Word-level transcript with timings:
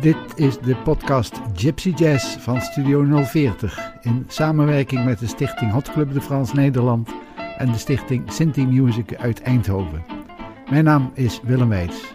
Dit 0.00 0.16
is 0.34 0.58
de 0.58 0.76
podcast 0.76 1.40
Gypsy 1.54 1.92
Jazz 1.96 2.36
van 2.38 2.60
Studio 2.60 3.24
040 3.24 3.92
in 4.02 4.24
samenwerking 4.28 5.04
met 5.04 5.18
de 5.18 5.26
stichting 5.26 5.72
Hot 5.72 5.92
Club 5.92 6.12
de 6.12 6.20
Frans 6.20 6.52
Nederland 6.52 7.10
en 7.58 7.72
de 7.72 7.78
stichting 7.78 8.32
Sinti 8.32 8.66
Music 8.66 9.16
uit 9.16 9.42
Eindhoven. 9.42 10.04
Mijn 10.70 10.84
naam 10.84 11.10
is 11.14 11.40
Willem 11.42 11.68
Weits. 11.68 12.14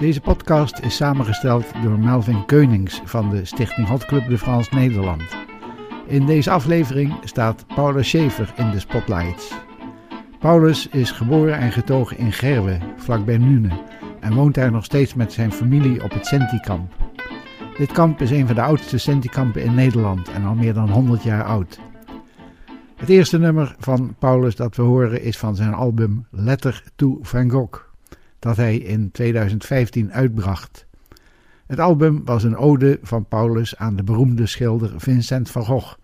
Deze 0.00 0.20
podcast 0.20 0.78
is 0.78 0.96
samengesteld 0.96 1.66
door 1.82 1.98
Melvin 1.98 2.44
Keunings 2.46 3.00
van 3.04 3.30
de 3.30 3.44
stichting 3.44 3.88
Hot 3.88 4.04
Club 4.04 4.28
de 4.28 4.38
Frans 4.38 4.70
Nederland. 4.70 5.22
In 6.06 6.26
deze 6.26 6.50
aflevering 6.50 7.14
staat 7.24 7.64
Paulus 7.74 8.08
Schaefer 8.08 8.52
in 8.56 8.70
de 8.70 8.78
spotlights. 8.78 9.52
Paulus 10.38 10.88
is 10.88 11.10
geboren 11.10 11.58
en 11.58 11.72
getogen 11.72 12.18
in 12.18 12.32
Gerwe, 12.32 12.78
vlakbij 12.96 13.38
Nune, 13.38 13.97
en 14.20 14.34
woont 14.34 14.54
daar 14.54 14.70
nog 14.70 14.84
steeds 14.84 15.14
met 15.14 15.32
zijn 15.32 15.52
familie 15.52 16.02
op 16.02 16.12
het 16.12 16.26
Sentikamp. 16.26 16.92
Dit 17.76 17.92
kamp 17.92 18.20
is 18.20 18.30
een 18.30 18.46
van 18.46 18.54
de 18.54 18.62
oudste 18.62 18.98
Sentikampen 18.98 19.62
in 19.62 19.74
Nederland 19.74 20.28
en 20.28 20.44
al 20.44 20.54
meer 20.54 20.74
dan 20.74 20.90
100 20.90 21.22
jaar 21.22 21.44
oud. 21.44 21.80
Het 22.96 23.08
eerste 23.08 23.38
nummer 23.38 23.76
van 23.78 24.14
Paulus 24.18 24.56
dat 24.56 24.76
we 24.76 24.82
horen 24.82 25.22
is 25.22 25.38
van 25.38 25.56
zijn 25.56 25.74
album 25.74 26.26
Letter 26.30 26.82
to 26.96 27.18
Van 27.22 27.50
Gogh, 27.50 27.80
dat 28.38 28.56
hij 28.56 28.76
in 28.76 29.10
2015 29.10 30.12
uitbracht. 30.12 30.86
Het 31.66 31.80
album 31.80 32.24
was 32.24 32.44
een 32.44 32.56
ode 32.56 32.98
van 33.02 33.26
Paulus 33.26 33.76
aan 33.76 33.96
de 33.96 34.02
beroemde 34.02 34.46
schilder 34.46 34.92
Vincent 34.96 35.50
van 35.50 35.64
Gogh, 35.64 35.94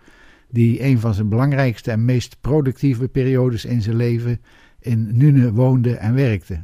die 0.51 0.83
een 0.83 0.99
van 0.99 1.15
zijn 1.15 1.29
belangrijkste 1.29 1.91
en 1.91 2.05
meest 2.05 2.37
productieve 2.41 3.09
periodes 3.09 3.65
in 3.65 3.83
zijn 3.83 3.97
leven 3.97 4.41
in 4.81 5.17
Nune 5.17 5.53
woonde 5.53 5.97
en 5.97 6.15
werkte. 6.15 6.63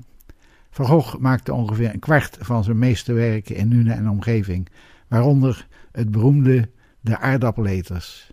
Van 0.70 1.04
maakte 1.18 1.52
ongeveer 1.52 1.92
een 1.92 1.98
kwart 1.98 2.36
van 2.40 2.64
zijn 2.64 2.78
meesterwerken 2.78 3.56
in 3.56 3.68
Nune 3.68 3.92
en 3.92 4.08
omgeving, 4.08 4.68
waaronder 5.08 5.66
het 5.92 6.10
beroemde 6.10 6.70
De 7.00 7.18
aardappeleters. 7.18 8.32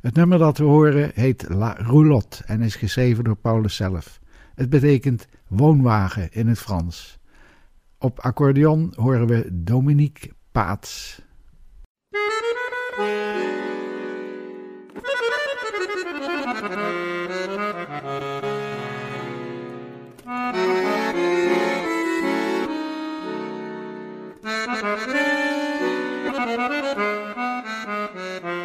Het 0.00 0.14
nummer 0.14 0.38
dat 0.38 0.58
we 0.58 0.64
horen 0.64 1.10
heet 1.14 1.48
La 1.48 1.76
Roulotte 1.78 2.44
en 2.44 2.62
is 2.62 2.76
geschreven 2.76 3.24
door 3.24 3.36
Paulus 3.36 3.76
zelf. 3.76 4.20
Het 4.54 4.70
betekent 4.70 5.28
woonwagen 5.46 6.32
in 6.32 6.46
het 6.46 6.58
Frans. 6.58 7.18
Op 7.98 8.18
accordeon 8.20 8.92
horen 8.96 9.26
we 9.26 9.48
Dominique 9.52 10.32
Paats. 10.52 11.22
Thank 24.48 25.12
you. 28.46 28.57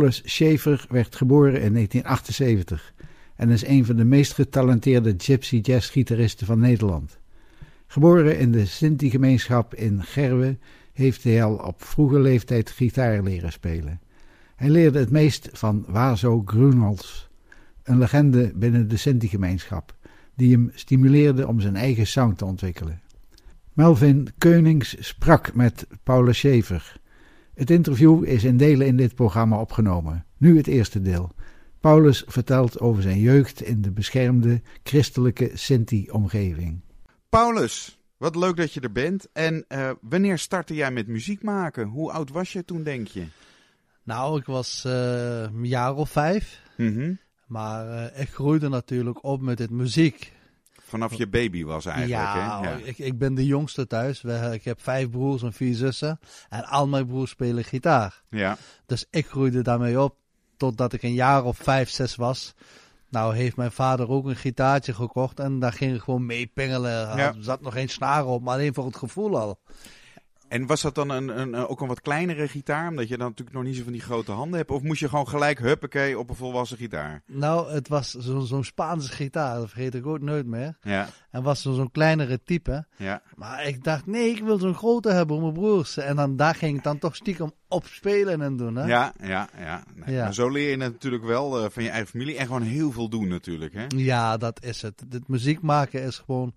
Paulus 0.00 0.22
Schaefer 0.24 0.86
werd 0.88 1.16
geboren 1.16 1.60
in 1.60 1.72
1978 1.72 2.94
en 3.36 3.50
is 3.50 3.66
een 3.66 3.84
van 3.84 3.96
de 3.96 4.04
meest 4.04 4.32
getalenteerde 4.32 5.14
gypsy 5.18 5.56
jazz 5.56 5.90
gitaristen 5.90 6.46
van 6.46 6.58
Nederland. 6.58 7.18
Geboren 7.86 8.38
in 8.38 8.52
de 8.52 8.66
Sinti-gemeenschap 8.66 9.74
in 9.74 10.02
Gerwe 10.02 10.58
heeft 10.92 11.24
hij 11.24 11.44
al 11.44 11.54
op 11.54 11.82
vroege 11.84 12.20
leeftijd 12.20 12.70
gitaar 12.70 13.22
leren 13.22 13.52
spelen. 13.52 14.00
Hij 14.56 14.68
leerde 14.68 14.98
het 14.98 15.10
meest 15.10 15.48
van 15.52 15.84
Wazo 15.88 16.42
Grunholz, 16.44 17.28
een 17.82 17.98
legende 17.98 18.52
binnen 18.54 18.88
de 18.88 18.96
Sinti-gemeenschap, 18.96 19.94
die 20.34 20.52
hem 20.52 20.70
stimuleerde 20.74 21.46
om 21.46 21.60
zijn 21.60 21.76
eigen 21.76 22.06
sound 22.06 22.38
te 22.38 22.44
ontwikkelen. 22.44 23.00
Melvin 23.72 24.28
Keunings 24.38 24.96
sprak 24.98 25.54
met 25.54 25.86
Paulus 26.02 26.38
Schaefer. 26.38 26.99
Het 27.54 27.70
interview 27.70 28.24
is 28.24 28.44
in 28.44 28.56
delen 28.56 28.86
in 28.86 28.96
dit 28.96 29.14
programma 29.14 29.60
opgenomen. 29.60 30.26
Nu 30.36 30.56
het 30.56 30.66
eerste 30.66 31.02
deel. 31.02 31.30
Paulus 31.80 32.24
vertelt 32.26 32.80
over 32.80 33.02
zijn 33.02 33.18
jeugd 33.18 33.62
in 33.62 33.82
de 33.82 33.90
beschermde 33.90 34.62
christelijke 34.82 35.50
Sinti-omgeving. 35.54 36.80
Paulus, 37.28 38.00
wat 38.16 38.36
leuk 38.36 38.56
dat 38.56 38.72
je 38.72 38.80
er 38.80 38.92
bent. 38.92 39.28
En 39.32 39.64
uh, 39.68 39.90
wanneer 40.00 40.38
startte 40.38 40.74
jij 40.74 40.90
met 40.90 41.06
muziek 41.06 41.42
maken? 41.42 41.86
Hoe 41.86 42.12
oud 42.12 42.30
was 42.30 42.52
je 42.52 42.64
toen, 42.64 42.82
denk 42.82 43.06
je? 43.06 43.24
Nou, 44.02 44.38
ik 44.38 44.44
was 44.44 44.84
uh, 44.86 44.92
een 45.42 45.66
jaar 45.66 45.94
of 45.94 46.10
vijf. 46.10 46.62
Mm 46.76 46.94
-hmm. 46.94 47.18
Maar 47.46 47.86
uh, 47.86 48.20
ik 48.20 48.28
groeide 48.28 48.68
natuurlijk 48.68 49.24
op 49.24 49.40
met 49.40 49.58
het 49.58 49.70
muziek. 49.70 50.32
Vanaf 50.90 51.14
je 51.14 51.28
baby 51.28 51.64
was 51.64 51.86
eigenlijk, 51.86 52.20
ja, 52.20 52.60
hè? 52.60 52.68
Ja, 52.68 52.76
Ik, 52.76 52.98
ik 52.98 53.18
ben 53.18 53.34
de 53.34 53.46
jongste 53.46 53.86
thuis. 53.86 54.22
We, 54.22 54.50
ik 54.52 54.64
heb 54.64 54.82
vijf 54.82 55.10
broers 55.10 55.42
en 55.42 55.52
vier 55.52 55.74
zussen. 55.74 56.20
En 56.48 56.64
al 56.64 56.88
mijn 56.88 57.06
broers 57.06 57.30
spelen 57.30 57.64
gitaar. 57.64 58.22
Ja. 58.30 58.56
Dus 58.86 59.06
ik 59.10 59.26
groeide 59.26 59.62
daarmee 59.62 60.00
op 60.00 60.16
totdat 60.56 60.92
ik 60.92 61.02
een 61.02 61.14
jaar 61.14 61.44
of 61.44 61.56
vijf, 61.56 61.90
zes 61.90 62.16
was. 62.16 62.54
Nou 63.08 63.34
heeft 63.34 63.56
mijn 63.56 63.72
vader 63.72 64.08
ook 64.08 64.26
een 64.26 64.36
gitaartje 64.36 64.94
gekocht 64.94 65.40
en 65.40 65.58
daar 65.58 65.72
ging 65.72 65.94
ik 65.94 66.00
gewoon 66.00 66.26
mee 66.26 66.46
pingelen. 66.46 67.16
Ja. 67.16 67.16
Er 67.16 67.34
zat 67.38 67.60
nog 67.60 67.72
geen 67.72 67.88
snaar 67.88 68.26
op, 68.26 68.42
maar 68.42 68.54
alleen 68.54 68.74
voor 68.74 68.86
het 68.86 68.96
gevoel 68.96 69.38
al. 69.38 69.60
En 70.50 70.66
was 70.66 70.82
dat 70.82 70.94
dan 70.94 71.10
een, 71.10 71.40
een, 71.40 71.54
ook 71.54 71.80
een 71.80 71.88
wat 71.88 72.00
kleinere 72.00 72.48
gitaar, 72.48 72.88
omdat 72.88 73.08
je 73.08 73.16
dan 73.16 73.28
natuurlijk 73.28 73.56
nog 73.56 73.66
niet 73.66 73.76
zo 73.76 73.82
van 73.82 73.92
die 73.92 74.00
grote 74.00 74.32
handen 74.32 74.58
hebt? 74.58 74.70
Of 74.70 74.82
moest 74.82 75.00
je 75.00 75.08
gewoon 75.08 75.28
gelijk 75.28 75.58
huppakee 75.58 76.18
op 76.18 76.30
een 76.30 76.36
volwassen 76.36 76.76
gitaar? 76.76 77.22
Nou, 77.26 77.72
het 77.72 77.88
was 77.88 78.10
zo'n 78.10 78.46
zo 78.46 78.62
Spaanse 78.62 79.12
gitaar, 79.12 79.58
dat 79.58 79.68
vergeet 79.68 79.94
ik 79.94 80.06
ook 80.06 80.20
nooit 80.20 80.46
meer. 80.46 80.76
Ja. 80.82 81.08
En 81.30 81.42
was 81.42 81.62
zo'n 81.62 81.74
zo 81.74 81.86
kleinere 81.86 82.42
type. 82.42 82.86
Ja. 82.96 83.22
Maar 83.34 83.66
ik 83.66 83.84
dacht, 83.84 84.06
nee, 84.06 84.30
ik 84.30 84.42
wil 84.42 84.58
zo'n 84.58 84.74
grote 84.74 85.10
hebben 85.10 85.36
voor 85.36 85.44
mijn 85.44 85.60
broers. 85.60 85.96
En 85.96 86.16
dan, 86.16 86.36
daar 86.36 86.54
ging 86.54 86.76
ik 86.76 86.84
dan 86.84 86.98
toch 86.98 87.16
stiekem 87.16 87.52
op 87.68 87.86
spelen 87.86 88.42
en 88.42 88.56
doen. 88.56 88.76
Hè? 88.76 88.86
Ja, 88.86 89.12
ja, 89.20 89.48
ja. 89.58 89.84
Nee, 89.94 90.14
Ja. 90.14 90.24
Maar 90.24 90.34
zo 90.34 90.48
leer 90.48 90.70
je 90.70 90.82
het 90.82 90.92
natuurlijk 90.92 91.24
wel 91.24 91.64
eh, 91.64 91.70
van 91.70 91.82
je 91.82 91.90
eigen 91.90 92.08
familie 92.08 92.36
en 92.36 92.46
gewoon 92.46 92.62
heel 92.62 92.92
veel 92.92 93.08
doen 93.08 93.28
natuurlijk, 93.28 93.74
hè? 93.74 93.84
Ja, 93.88 94.36
dat 94.36 94.62
is 94.64 94.82
het. 94.82 95.04
Het 95.10 95.28
muziek 95.28 95.60
maken 95.62 96.02
is 96.02 96.18
gewoon, 96.18 96.54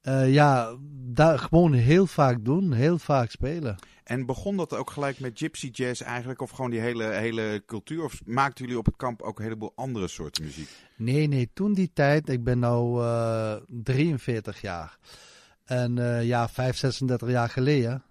eh, 0.00 0.32
ja, 0.32 0.76
daar 1.12 1.38
gewoon 1.38 1.72
heel 1.72 2.06
vaak 2.06 2.44
doen, 2.44 2.72
heel 2.72 2.98
vaak 2.98 3.30
spelen. 3.30 3.76
En 4.04 4.26
begon 4.26 4.56
dat 4.56 4.74
ook 4.74 4.90
gelijk 4.90 5.20
met 5.20 5.38
gypsy 5.38 5.68
jazz 5.72 6.00
eigenlijk, 6.00 6.42
of 6.42 6.50
gewoon 6.50 6.70
die 6.70 6.80
hele, 6.80 7.04
hele 7.04 7.62
cultuur? 7.66 8.04
Of 8.04 8.20
maakten 8.24 8.64
jullie 8.64 8.78
op 8.78 8.86
het 8.86 8.96
kamp 8.96 9.22
ook 9.22 9.38
een 9.38 9.44
heleboel 9.44 9.72
andere 9.74 10.08
soorten 10.08 10.44
muziek? 10.44 10.68
Nee, 10.96 11.26
nee, 11.26 11.50
toen 11.54 11.72
die 11.72 11.90
tijd, 11.92 12.28
ik 12.28 12.44
ben 12.44 12.58
nou 12.58 13.02
eh 13.04 13.54
43 13.68 14.60
jaar. 14.60 14.98
En 15.64 15.98
eh, 15.98 16.24
ja, 16.26 16.48
5, 16.48 16.76
36 16.76 17.28
jaar 17.28 17.48
geleden, 17.48 18.02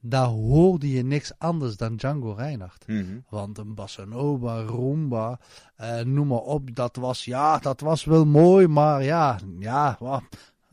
daar 0.00 0.26
hoorde 0.26 0.90
je 0.90 1.02
niks 1.02 1.32
anders 1.38 1.76
dan 1.76 1.96
Django 1.96 2.32
Reinhardt. 2.32 2.86
Mhm. 2.86 3.18
Want 3.28 3.58
een 3.58 3.74
bossa 3.74 4.04
nova, 4.04 4.60
rumba, 4.62 5.38
eh, 5.76 6.00
noem 6.00 6.26
maar 6.26 6.38
op, 6.38 6.74
dat 6.74 6.96
was, 6.96 7.24
ja, 7.24 7.58
dat 7.58 7.80
was 7.80 8.04
wel 8.04 8.24
mooi, 8.26 8.66
maar 8.66 9.02
ja, 9.02 9.38
ja, 9.58 9.96
wa- 10.00 10.22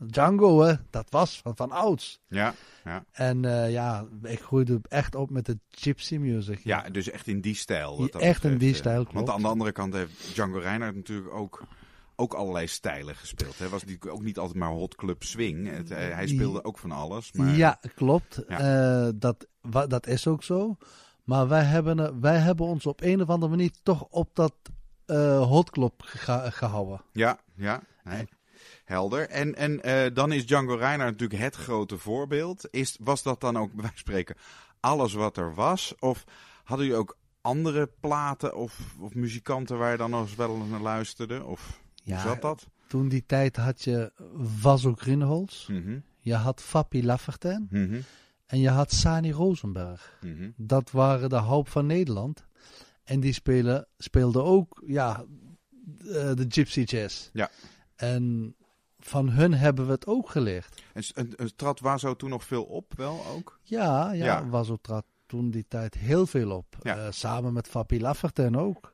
Django, 0.06 0.60
hè, 0.60 0.74
dat 0.90 1.06
was 1.10 1.40
van, 1.40 1.56
van 1.56 1.70
ouds. 1.70 2.20
Ja, 2.28 2.54
ja. 2.84 3.04
En 3.10 3.44
eh, 3.44 3.70
ja, 3.72 4.06
ik 4.22 4.40
groeide 4.40 4.80
echt 4.88 5.14
op 5.14 5.30
met 5.30 5.46
de 5.46 5.58
gypsy 5.70 6.16
music. 6.16 6.58
ja, 6.64 6.82
dus 6.90 7.10
echt 7.10 7.26
in 7.26 7.40
die 7.40 7.54
stijl. 7.54 7.90
wat 7.96 8.06
Ja, 8.06 8.12
dat 8.12 8.22
echt 8.22 8.44
in 8.44 8.58
die 8.58 8.70
eh. 8.72 8.76
stijl, 8.76 9.06
Want 9.12 9.28
aan 9.30 9.42
de 9.42 9.48
andere 9.48 9.72
kant 9.72 9.94
heeft 9.94 10.34
Django 10.34 10.58
Reinhardt 10.58 10.96
natuurlijk 10.96 11.34
ook, 11.34 11.62
ook 12.16 12.34
allerlei 12.34 12.66
stijlen 12.66 13.16
gespeeld. 13.16 13.58
Hij 13.58 13.68
was 13.68 13.80
natuurlijk 13.84 14.12
ook 14.12 14.22
niet 14.22 14.38
altijd 14.38 14.58
maar 14.58 14.68
hot 14.70 14.94
club 14.94 15.22
swing. 15.22 15.70
Het, 15.76 15.90
eh, 15.90 15.98
hij 16.14 16.26
speelde 16.26 16.64
ook 16.64 16.78
van 16.78 16.90
alles. 16.92 17.32
Maar... 17.32 17.54
Ja, 17.56 17.80
klopt. 17.94 18.42
Ja. 18.48 19.12
Dat, 19.12 19.46
wa- 19.60 19.86
dat 19.86 20.06
is 20.06 20.26
ook 20.26 20.42
zo. 20.42 20.76
Maar 21.24 21.48
wij 21.48 21.62
hebben, 21.64 22.20
wij 22.20 22.38
hebben 22.38 22.66
ons 22.66 22.86
op 22.86 23.00
een 23.02 23.20
of 23.22 23.28
andere 23.28 23.50
manier 23.50 23.70
toch 23.82 24.02
op 24.10 24.30
dat 24.34 24.54
eh 25.06 25.42
hotclub 25.48 25.92
geha- 26.04 26.50
gehouden. 26.50 27.00
Ja, 27.12 27.38
ja. 27.56 27.82
Nee. 28.04 28.28
Helder. 28.92 29.28
En, 29.28 29.54
en 29.54 29.82
eh, 29.82 30.14
dan 30.14 30.32
is 30.32 30.46
Django 30.46 30.74
Reinhardt 30.74 31.20
natuurlijk 31.20 31.42
het 31.42 31.54
grote 31.56 31.98
voorbeeld. 31.98 32.68
Is, 32.70 32.96
was 33.00 33.22
dat 33.22 33.40
dan 33.40 33.56
ook, 33.58 33.72
bij 33.82 33.90
spreken, 33.94 34.36
alles 34.80 35.12
wat 35.12 35.36
er 35.36 35.54
was? 35.54 35.94
Of 35.98 36.24
hadden 36.64 36.86
jullie 36.86 37.00
ook 37.00 37.16
andere 37.40 37.90
platen 38.00 38.56
of, 38.56 38.78
of 39.00 39.14
muzikanten 39.14 39.78
waar 39.78 39.90
je 39.90 39.96
dan 39.96 40.10
nog 40.10 40.20
eens 40.22 40.34
wel 40.34 40.56
naar 40.56 40.80
luisterde? 40.80 41.44
Of 41.44 41.80
hoe 42.04 42.12
Ja. 42.14 42.22
zat 42.22 42.42
dat? 42.42 42.66
Toen 42.86 43.08
die 43.08 43.24
tijd 43.26 43.56
had 43.56 43.82
je 43.82 44.12
Vaso 44.58 44.94
Greenholz, 44.94 45.66
Mhm, 45.68 45.98
je 46.18 46.34
had 46.34 46.62
Fabi 46.62 47.04
Laffertin 47.04 47.66
mhm, 47.70 48.00
en 48.46 48.60
je 48.60 48.68
had 48.68 48.92
Sani 48.92 49.32
Rosenberg. 49.32 50.18
mhm. 50.22 50.50
Dat 50.56 50.90
waren 50.90 51.28
de 51.28 51.36
hoop 51.38 51.68
van 51.68 51.86
Nederland. 51.86 52.44
En 53.04 53.20
die 53.20 53.32
spelen, 53.32 53.86
speelden 53.98 54.44
ook 54.44 54.82
ja, 54.86 55.24
eh, 55.98 56.06
de 56.34 56.44
gypsy 56.48 56.80
jazz. 56.80 57.28
Ja. 57.32 57.50
En 57.96 58.54
van 59.04 59.28
hun 59.30 59.54
hebben 59.54 59.86
we 59.86 59.92
het 59.92 60.06
ook 60.06 60.30
geleerd. 60.30 60.82
En, 60.92 61.02
en, 61.14 61.34
en 61.36 61.56
trad 61.56 61.80
Wazo 61.80 62.16
toen 62.16 62.30
nog 62.30 62.44
veel 62.44 62.64
op, 62.64 62.92
wel 62.96 63.26
ook? 63.26 63.58
Ja, 63.62 64.12
ja, 64.12 64.24
Ja. 64.24 64.48
Wazo 64.48 64.76
trad 64.80 65.04
toen 65.26 65.50
die 65.50 65.64
tijd 65.68 65.94
heel 65.94 66.26
veel 66.26 66.50
op. 66.50 66.76
Ja. 66.82 66.96
Eh, 66.96 67.06
samen 67.12 67.52
met 67.52 67.68
Fabi 67.68 68.00
Laffertin 68.00 68.56
ook. 68.56 68.92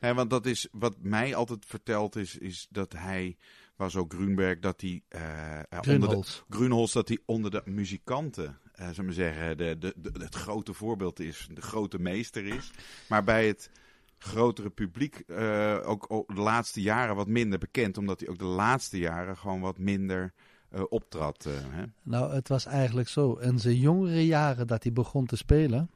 Nee, 0.00 0.14
want 0.14 0.30
dat 0.30 0.46
is 0.46 0.68
wat 0.72 0.94
mij 1.00 1.34
altijd 1.34 1.64
verteld 1.66 2.16
is, 2.16 2.38
is 2.38 2.66
dat 2.70 2.92
hij, 2.92 3.36
Wazo 3.76 4.04
Grunberg, 4.08 4.58
dat 4.58 4.80
hij 4.80 5.02
eh, 5.08 5.58
eh, 5.58 5.62
onder 5.70 5.82
de, 5.84 5.90
Grunholz. 6.06 6.42
Grunholz 6.48 6.92
dat 6.92 7.08
hij 7.08 7.18
onder 7.24 7.50
de 7.50 7.62
muzikanten, 7.64 8.58
eh 8.72 8.78
zullen 8.88 8.96
we 8.96 9.02
maar 9.02 9.12
zeggen, 9.12 9.56
de, 9.56 9.76
de, 9.78 9.94
de- 9.96 10.24
het 10.24 10.34
grote 10.34 10.72
voorbeeld 10.72 11.20
is, 11.20 11.48
de 11.52 11.60
grote 11.62 11.98
meester 11.98 12.46
is. 12.46 12.70
Maar 13.08 13.24
bij 13.24 13.46
het 13.46 13.70
grotere 14.18 14.70
publiek 14.70 15.22
eh, 15.26 15.78
ook 15.84 16.06
ook 16.08 16.34
de 16.34 16.40
laatste 16.40 16.82
jaren 16.82 17.16
wat 17.16 17.26
minder 17.26 17.58
bekend, 17.58 17.98
omdat 17.98 18.20
hij 18.20 18.28
ook 18.28 18.38
de 18.38 18.44
laatste 18.44 18.98
jaren 18.98 19.36
gewoon 19.36 19.60
wat 19.60 19.78
minder 19.78 20.32
eh, 20.70 20.82
optrad. 20.88 21.46
eh, 21.46 21.52
hè? 21.68 21.84
Nou, 22.02 22.34
het 22.34 22.48
was 22.48 22.66
eigenlijk 22.66 23.08
zo. 23.08 23.32
In 23.32 23.58
zijn 23.58 23.76
jongere 23.78 24.26
jaren 24.26 24.66
dat 24.66 24.82
hij 24.82 24.92
begon 24.92 25.26
te 25.26 25.36
spelen. 25.36 25.90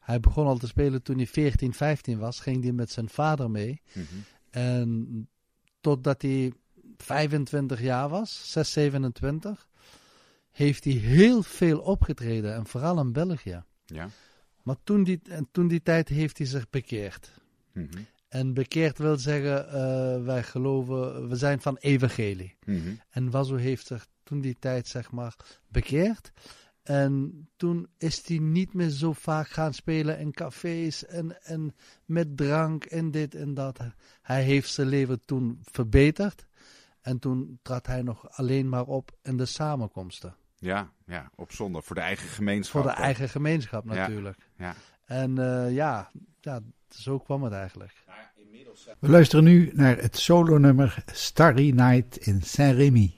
Hij 0.00 0.20
begon 0.20 0.46
al 0.46 0.58
te 0.58 0.66
spelen 0.66 1.02
toen 1.02 1.16
hij 1.16 1.26
14, 1.26 1.74
15 1.74 2.18
was. 2.18 2.40
Ging 2.40 2.62
hij 2.62 2.72
met 2.72 2.90
zijn 2.90 3.08
vader 3.08 3.50
mee. 3.50 3.80
Mhm. 3.92 4.04
En 4.50 5.28
totdat 5.80 6.22
hij 6.22 6.52
25 6.96 7.80
jaar 7.80 8.08
was, 8.08 8.52
6, 8.52 8.72
27, 8.72 9.68
heeft 10.50 10.84
hij 10.84 10.92
heel 10.92 11.42
veel 11.42 11.80
opgetreden. 11.80 12.54
En 12.54 12.66
vooral 12.66 13.00
in 13.00 13.12
België. 13.12 13.62
Ja. 13.86 14.08
Maar 14.62 14.76
toen 14.84 15.04
die, 15.04 15.20
en 15.28 15.48
toen 15.50 15.68
die 15.68 15.82
tijd 15.82 16.08
heeft 16.08 16.38
hij 16.38 16.46
zich 16.46 16.70
bekeerd. 16.70 17.30
Mhm. 17.74 18.02
En 18.28 18.54
bekeerd 18.54 18.98
wil 18.98 19.16
zeggen, 19.16 19.68
eh, 19.68 20.24
wij 20.24 20.42
geloven, 20.42 21.28
we 21.28 21.36
zijn 21.36 21.60
van 21.60 21.76
evangelie. 21.76 22.56
Mhm. 22.64 22.94
En 23.10 23.30
Wazo 23.30 23.56
heeft 23.56 23.86
zich 23.86 24.06
toen 24.22 24.40
die 24.40 24.56
tijd, 24.58 24.88
zeg 24.88 25.10
maar, 25.10 25.36
bekeerd. 25.68 26.32
En 26.82 27.48
toen 27.56 27.88
is 27.98 28.26
hij 28.26 28.38
niet 28.38 28.74
meer 28.74 28.88
zo 28.88 29.12
vaak 29.12 29.48
gaan 29.48 29.74
spelen 29.74 30.18
in 30.18 30.32
cafés 30.32 31.06
en, 31.06 31.42
en 31.42 31.74
met 32.04 32.36
drank 32.36 32.84
en 32.84 33.10
dit 33.10 33.34
en 33.34 33.54
dat. 33.54 33.80
Hij 34.22 34.42
heeft 34.42 34.70
zijn 34.70 34.88
leven 34.88 35.24
toen 35.24 35.58
verbeterd. 35.62 36.46
En 37.00 37.18
toen 37.18 37.58
trad 37.62 37.86
hij 37.86 38.02
nog 38.02 38.30
alleen 38.30 38.68
maar 38.68 38.84
op 38.84 39.16
in 39.22 39.36
de 39.36 39.46
samenkomsten. 39.46 40.36
ja, 40.58 40.92
ja, 41.06 41.30
op 41.34 41.52
zondag 41.52 41.84
voor 41.84 41.96
de 41.96 42.02
eigen 42.02 42.28
gemeenschap. 42.28 42.82
Voor 42.82 42.90
de 42.90 42.96
eigen 42.96 43.28
gemeenschap 43.28 43.84
natuurlijk. 43.84 44.38
ja. 44.56 44.74
En 45.04 45.38
eh, 45.38 45.74
ja, 45.74 46.10
ja, 46.40 46.60
zo 47.02 47.18
kwam 47.18 47.42
het 47.42 47.52
eigenlijk. 47.52 47.92
We 48.98 49.08
luisteren 49.08 49.44
nu 49.44 49.70
naar 49.74 49.96
het 49.96 50.16
solonummer 50.16 51.04
Starry 51.12 51.70
Night 51.70 52.16
in 52.16 52.42
Saint-Rémy. 52.42 53.12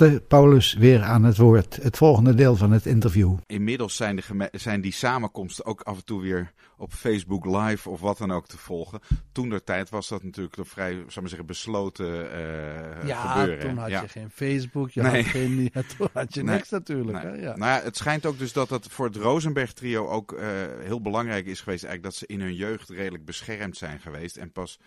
Laten 0.00 0.26
Paulus 0.26 0.74
weer 0.74 1.02
aan 1.02 1.24
het 1.24 1.36
woord. 1.36 1.76
Het 1.76 1.96
volgende 1.96 2.34
deel 2.34 2.56
van 2.56 2.72
het 2.72 2.86
interview. 2.86 3.36
Inmiddels 3.46 3.96
zijn, 3.96 4.16
de 4.16 4.48
zijn 4.52 4.80
die 4.80 4.92
samenkomsten 4.92 5.64
ook 5.64 5.80
af 5.80 5.96
en 5.96 6.04
toe 6.04 6.20
weer 6.20 6.52
op 6.76 6.92
Facebook 6.92 7.44
Live 7.44 7.90
of 7.90 8.00
wat 8.00 8.18
dan 8.18 8.30
ook 8.30 8.46
te 8.46 8.58
volgen. 8.58 9.00
Toen 9.32 9.48
der 9.48 9.64
tijd 9.64 9.90
was 9.90 10.08
dat 10.08 10.22
natuurlijk 10.22 10.56
een 10.56 10.66
vrij, 10.66 10.92
zou 10.92 11.20
maar 11.20 11.28
zeggen, 11.28 11.46
besloten 11.46 12.06
uh, 12.06 13.06
ja, 13.06 13.32
gebeuren. 13.32 13.68
toen 13.68 13.78
had 13.78 13.90
je 13.90 14.08
geen 14.08 14.30
Facebook, 14.30 14.90
je 14.90 15.02
had, 15.02 15.24
geen, 15.24 15.70
toen 15.96 16.08
had 16.12 16.34
je 16.34 16.42
niks 16.42 16.70
natuurlijk. 16.70 17.22
Nee. 17.22 17.32
Hè? 17.32 17.38
Ja. 17.38 17.56
Nou 17.56 17.72
ja, 17.72 17.80
het 17.82 17.96
schijnt 17.96 18.26
ook 18.26 18.38
dus 18.38 18.52
dat 18.52 18.68
dat 18.68 18.86
voor 18.90 19.06
het 19.06 19.16
Rosenberg 19.16 19.72
trio 19.72 20.08
ook 20.08 20.32
uh, 20.32 20.40
heel 20.80 21.00
belangrijk 21.00 21.46
is 21.46 21.60
geweest. 21.60 21.84
Eigenlijk 21.84 22.02
dat 22.02 22.14
ze 22.14 22.34
in 22.34 22.40
hun 22.40 22.54
jeugd 22.54 22.88
redelijk 22.88 23.24
beschermd 23.24 23.76
zijn 23.76 24.00
geweest. 24.00 24.36
En 24.36 24.52
pas 24.52 24.78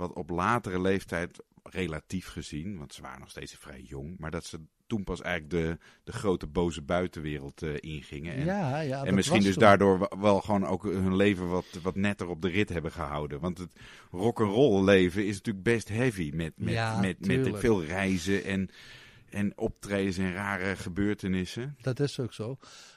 wat 0.00 0.12
op 0.12 0.30
latere 0.30 0.80
leeftijd, 0.80 1.42
relatief 1.62 2.26
gezien, 2.26 2.78
want 2.78 2.94
ze 2.94 3.02
waren 3.02 3.20
nog 3.20 3.30
steeds 3.30 3.54
vrij 3.54 3.80
jong, 3.80 4.18
maar 4.18 4.30
dat 4.30 4.44
ze 4.44 4.60
toen 4.86 5.04
pas 5.04 5.20
eigenlijk 5.20 5.52
de, 5.52 5.78
de 6.04 6.12
grote 6.12 6.46
boze 6.46 6.82
buitenwereld 6.82 7.62
uh, 7.62 7.74
ingingen. 7.80 8.34
En, 8.34 8.44
ja, 8.44 8.80
ja, 8.80 9.04
en 9.04 9.14
misschien 9.14 9.42
dus 9.42 9.56
daardoor 9.56 10.08
wel 10.20 10.40
gewoon 10.40 10.66
ook 10.66 10.82
hun 10.82 11.16
leven 11.16 11.48
wat, 11.48 11.66
wat 11.82 11.94
netter 11.94 12.28
op 12.28 12.42
de 12.42 12.48
rit 12.48 12.68
hebben 12.68 12.92
gehouden. 12.92 13.40
Want 13.40 13.58
het 13.58 13.72
rock'n'roll 14.10 14.84
leven 14.84 15.26
is 15.26 15.36
natuurlijk 15.36 15.64
best 15.64 15.88
heavy 15.88 16.30
met, 16.34 16.52
met, 16.56 16.72
Ja, 16.72 17.00
met, 17.00 17.26
met, 17.26 17.58
veel 17.58 17.84
reizen 17.84 18.44
en, 18.44 18.70
en 19.28 19.58
optredens 19.58 20.18
en 20.18 20.32
rare 20.32 20.76
gebeurtenissen. 20.76 21.76
Dat 21.80 22.00
is 22.00 22.20
ook 22.20 22.32
zo. 22.32 22.56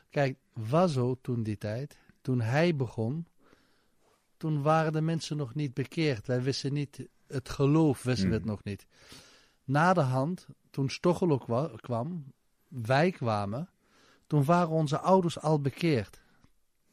Kijk, 0.10 0.38
was 0.54 0.94
zo 0.94 1.18
toen 1.22 1.44
die 1.44 1.58
tijd, 1.58 1.98
toen 2.22 2.42
hij 2.42 2.76
begon, 2.76 3.28
toen 4.38 4.62
waren 4.62 4.94
de 4.94 5.02
mensen 5.02 5.38
nog 5.38 5.56
niet 5.56 5.74
bekeerd. 5.74 6.28
Wij 6.28 6.42
wisten 6.42 6.74
niet, 6.74 7.08
het 7.28 7.50
geloof 7.50 8.04
wisten 8.04 8.28
we 8.28 8.34
het 8.34 8.44
Mm. 8.44 8.50
nog 8.50 8.64
niet. 8.64 8.86
Na 9.64 9.94
de 9.94 10.02
hand, 10.02 10.48
toen 10.70 10.90
Stochelo 10.90 11.38
kwa- 11.38 11.72
kwam, 11.76 12.34
wij 12.68 13.12
kwamen, 13.12 13.70
toen 14.28 14.44
waren 14.44 14.70
onze 14.70 15.00
ouders 15.00 15.40
al 15.40 15.62
bekeerd. 15.62 16.22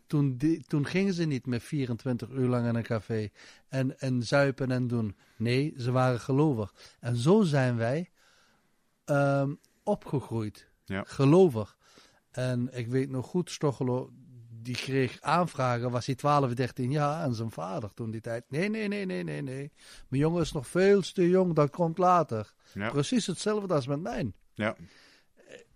Toen, 0.06 0.36
die, 0.36 0.62
toen 0.64 0.86
gingen 0.86 1.14
ze 1.14 1.24
niet 1.24 1.46
meer 1.46 1.60
24 1.60 2.28
uur 2.28 2.48
lang 2.48 2.66
in 2.68 2.74
een 2.74 2.82
café 2.82 3.28
en, 3.68 4.00
en 4.00 4.22
zuipen 4.22 4.70
en 4.70 4.86
doen. 4.86 5.16
Nee, 5.36 5.74
ze 5.76 5.90
waren 5.90 6.20
gelovig. 6.20 6.74
En 7.00 7.16
zo 7.16 7.42
zijn 7.42 7.76
wij 7.76 8.10
ehm, 9.04 9.54
opgegroeid. 9.82 10.68
Ja. 10.84 11.04
Gelovig. 11.06 11.76
En 12.30 12.68
ik 12.78 12.88
weet 12.88 13.10
nog 13.10 13.26
goed, 13.26 13.50
Stochelo, 13.50 14.10
die 14.62 14.74
kreeg 14.74 15.20
aanvragen, 15.20 15.90
was 15.90 16.06
hij 16.06 16.14
12, 16.14 16.54
13 16.54 16.90
jaar. 16.90 17.22
En 17.24 17.34
zijn 17.34 17.50
vader 17.50 17.94
toen 17.94 18.10
die 18.10 18.20
tijd, 18.20 18.44
nee, 18.48 18.68
nee, 18.68 18.88
nee, 18.88 19.06
nee, 19.06 19.22
nee, 19.22 19.42
nee. 19.42 19.72
Mijn 20.08 20.22
jongen 20.22 20.42
is 20.42 20.52
nog 20.52 20.66
veel 20.66 21.00
te 21.00 21.28
jong, 21.28 21.54
dat 21.54 21.70
komt 21.70 21.98
later. 21.98 22.52
Ja. 22.74 22.90
Precies 22.90 23.26
hetzelfde 23.26 23.74
als 23.74 23.86
met 23.86 24.00
mij. 24.00 24.32
Ja. 24.54 24.76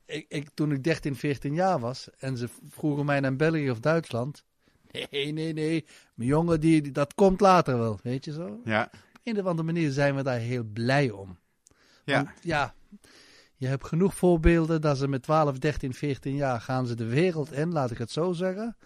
Ik, 0.07 0.27
ik, 0.29 0.49
toen 0.55 0.73
ik 0.73 0.85
13, 0.85 1.17
14 1.17 1.55
jaar 1.55 1.79
was 1.81 2.09
en 2.19 2.37
ze 2.37 2.49
vroegen 2.69 3.05
mij 3.05 3.21
naar 3.21 3.37
België 3.37 3.71
of 3.71 3.81
Duitsland. 3.81 4.45
Nee, 5.11 5.33
nee, 5.33 5.53
nee. 5.53 5.85
Mijn 6.15 6.29
jongen, 6.29 6.61
die, 6.61 6.83
die- 6.83 6.93
dat 6.93 7.15
komt 7.15 7.41
later 7.41 7.79
wel. 7.79 7.99
Weet 8.03 8.25
je 8.25 8.33
zo? 8.33 8.61
Ja. 8.65 8.91
Op 8.93 9.21
een 9.25 9.39
of 9.41 9.47
andere 9.47 9.73
manier 9.73 9.91
zijn 9.91 10.15
we 10.15 10.23
daar 10.23 10.39
heel 10.39 10.63
blij 10.65 11.11
om. 11.11 11.39
Ja. 12.05 12.17
Want, 12.25 12.29
ja, 12.43 12.75
je 13.65 13.71
hebt 13.71 13.87
genoeg 13.87 14.15
voorbeelden 14.15 14.81
dat 14.81 14.99
ze 14.99 15.09
met 15.09 15.23
12, 15.23 15.59
13, 15.59 15.95
14 15.95 16.35
jaar 16.35 16.61
gaan 16.61 16.87
ze 16.87 16.95
de 16.95 17.05
wereld 17.07 17.53
in, 17.53 17.73
laat 17.73 17.91
ik 17.91 17.99
het 17.99 18.11
zo 18.11 18.33
zeggen. 18.33 18.77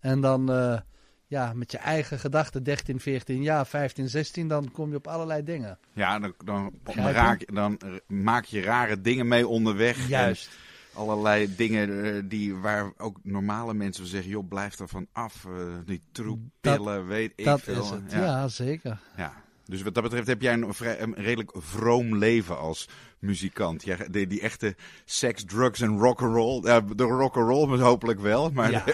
En 0.00 0.20
dan, 0.20 0.52
eh, 0.52 0.78
ja, 1.26 1.52
met 1.52 1.70
je 1.72 1.78
eigen 1.78 2.18
gedachten, 2.18 2.62
13, 2.62 3.00
14 3.00 3.42
jaar, 3.42 3.66
15, 3.66 4.08
16, 4.08 4.48
dan 4.48 4.70
kom 4.72 4.90
je 4.90 4.96
op 4.96 5.06
allerlei 5.06 5.42
dingen. 5.42 5.78
Ja, 5.92 6.18
dan, 6.18 6.34
dan, 6.44 6.72
raak, 6.94 7.54
dan 7.54 7.80
maak 8.06 8.44
je 8.44 8.60
rare 8.60 9.00
dingen 9.00 9.28
mee 9.28 9.48
onderweg. 9.48 10.08
Juist. 10.08 10.48
En 10.94 11.00
allerlei 11.00 11.54
dingen 11.56 12.04
eh, 12.04 12.22
die, 12.24 12.54
waar 12.54 12.92
ook 12.96 13.18
normale 13.22 13.74
mensen 13.74 14.06
zeggen, 14.06 14.30
joh, 14.30 14.48
blijf 14.48 14.78
er 14.78 14.88
van 14.88 15.06
af. 15.12 15.44
eh, 15.44 15.52
die 15.84 16.02
troep, 16.12 16.40
pillen, 16.60 17.06
weet 17.06 17.32
ik 17.36 17.44
dat 17.44 17.60
veel. 17.60 17.82
is 17.82 17.90
het. 17.90 18.12
Ja. 18.12 18.18
Ja. 18.20 18.48
zeker. 18.48 19.00
Ja. 19.16 19.32
Dus 19.68 19.82
wat 19.82 19.94
dat 19.94 20.02
betreft 20.02 20.26
heb 20.26 20.42
jij 20.42 20.52
een, 20.52 20.74
vrij, 20.74 21.00
een 21.00 21.14
redelijk 21.14 21.50
vroom 21.54 22.16
leven 22.16 22.58
als 22.58 22.88
muzikant. 23.18 23.84
Die, 24.12 24.26
die 24.26 24.40
echte 24.40 24.76
seks, 25.04 25.44
drugs 25.44 25.80
en 25.80 25.98
rock'n'roll. 25.98 26.62
Ja, 26.66 26.80
de 26.80 27.02
rock'n'roll 27.02 27.78
hopelijk 27.80 28.20
wel, 28.20 28.50
maar... 28.50 28.70
ja, 28.70 28.84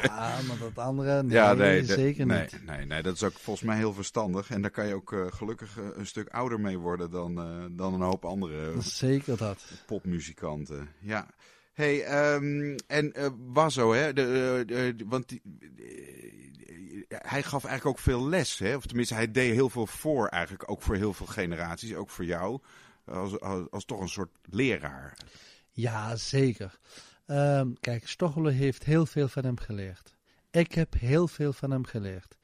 maar 0.46 0.58
dat 0.60 0.84
andere, 0.84 1.22
nee, 1.22 1.32
Ja, 1.38 1.52
nee, 1.52 1.84
zeker 1.84 2.26
nee, 2.26 2.40
niet. 2.40 2.64
Nee, 2.66 2.86
nee, 2.86 3.02
dat 3.02 3.14
is 3.14 3.22
ook 3.22 3.32
volgens 3.32 3.66
mij 3.66 3.76
heel 3.76 3.92
verstandig. 3.92 4.50
En 4.50 4.60
daar 4.62 4.70
kan 4.70 4.86
je 4.86 4.94
ook 4.94 5.12
eh, 5.12 5.26
gelukkig 5.28 5.78
eh, 5.78 5.84
een 5.94 6.06
stuk 6.06 6.28
ouder 6.28 6.60
mee 6.60 6.78
worden 6.78 7.10
dan, 7.10 7.38
eh, 7.38 7.64
dan 7.70 7.94
een 7.94 8.00
hoop 8.00 8.24
andere 8.24 8.72
Zeker 8.80 9.36
dat. 9.36 9.64
popmuzikanten. 9.86 10.88
Ja. 11.00 11.26
Hey, 11.72 12.02
ehm, 12.04 12.76
en 12.86 13.12
eh 13.12 13.28
Wazo, 13.52 13.92
hè? 13.92 14.12
De, 14.12 14.62
de- 14.66 14.94
de- 14.96 15.04
want 15.08 15.28
die, 15.28 15.42
hij 17.08 17.42
gaf 17.42 17.64
eigenlijk 17.64 17.98
ook 17.98 18.04
veel 18.04 18.28
les, 18.28 18.58
hè? 18.58 18.76
Of 18.76 18.86
tenminste, 18.86 19.14
hij 19.14 19.30
deed 19.30 19.52
heel 19.52 19.70
veel 19.70 19.86
voor, 19.86 20.26
eigenlijk 20.26 20.70
ook 20.70 20.82
voor 20.82 20.94
heel 20.94 21.12
veel 21.12 21.26
generaties, 21.26 21.94
ook 21.94 22.10
voor 22.10 22.24
jou. 22.24 22.60
Als, 23.04 23.40
als, 23.40 23.70
als 23.70 23.84
toch 23.84 24.00
een 24.00 24.08
soort 24.08 24.30
leraar. 24.42 25.16
Ja, 25.70 26.16
zeker. 26.16 26.78
Ehm, 27.26 27.72
kijk, 27.80 28.08
Stochelen 28.08 28.54
heeft 28.54 28.84
heel 28.84 29.06
veel 29.06 29.28
van 29.28 29.44
hem 29.44 29.58
geleerd. 29.58 30.14
Ik 30.50 30.72
heb 30.72 30.94
heel 30.98 31.28
veel 31.28 31.52
van 31.52 31.70
hem 31.70 31.84
geleerd. 31.84 32.36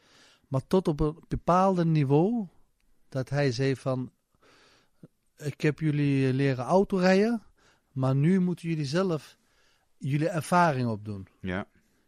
Maar 0.49 0.67
tot 0.67 0.89
op 0.89 1.01
een 1.01 1.25
bepaald 1.29 1.85
niveau 1.85 2.47
Dat 3.09 3.29
hij 3.29 3.53
zei 3.53 3.77
van, 3.77 4.13
ik 5.37 5.61
heb 5.61 5.79
jullie 5.79 6.33
leren 6.33 6.65
autorijden, 6.65 7.43
maar 7.93 8.15
nu 8.15 8.41
moeten 8.41 8.69
jullie 8.69 8.85
zelf 8.85 9.37
jullie 9.99 10.29
ervaring 10.29 10.89
opdoen. 10.89 11.27
Ja. 11.41 11.67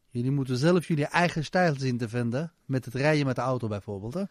Jullie 0.08 0.30
moeten 0.30 0.56
zelf 0.56 0.88
jullie 0.88 1.06
eigen 1.06 1.44
stijl 1.44 1.74
zien 1.78 1.98
te 1.98 2.08
vinden. 2.08 2.52
Met 2.64 2.84
het 2.84 2.94
rijden 2.94 3.26
met 3.26 3.36
de 3.36 3.42
auto 3.42 3.68
bijvoorbeeld. 3.68 4.14
Hè? 4.14 4.24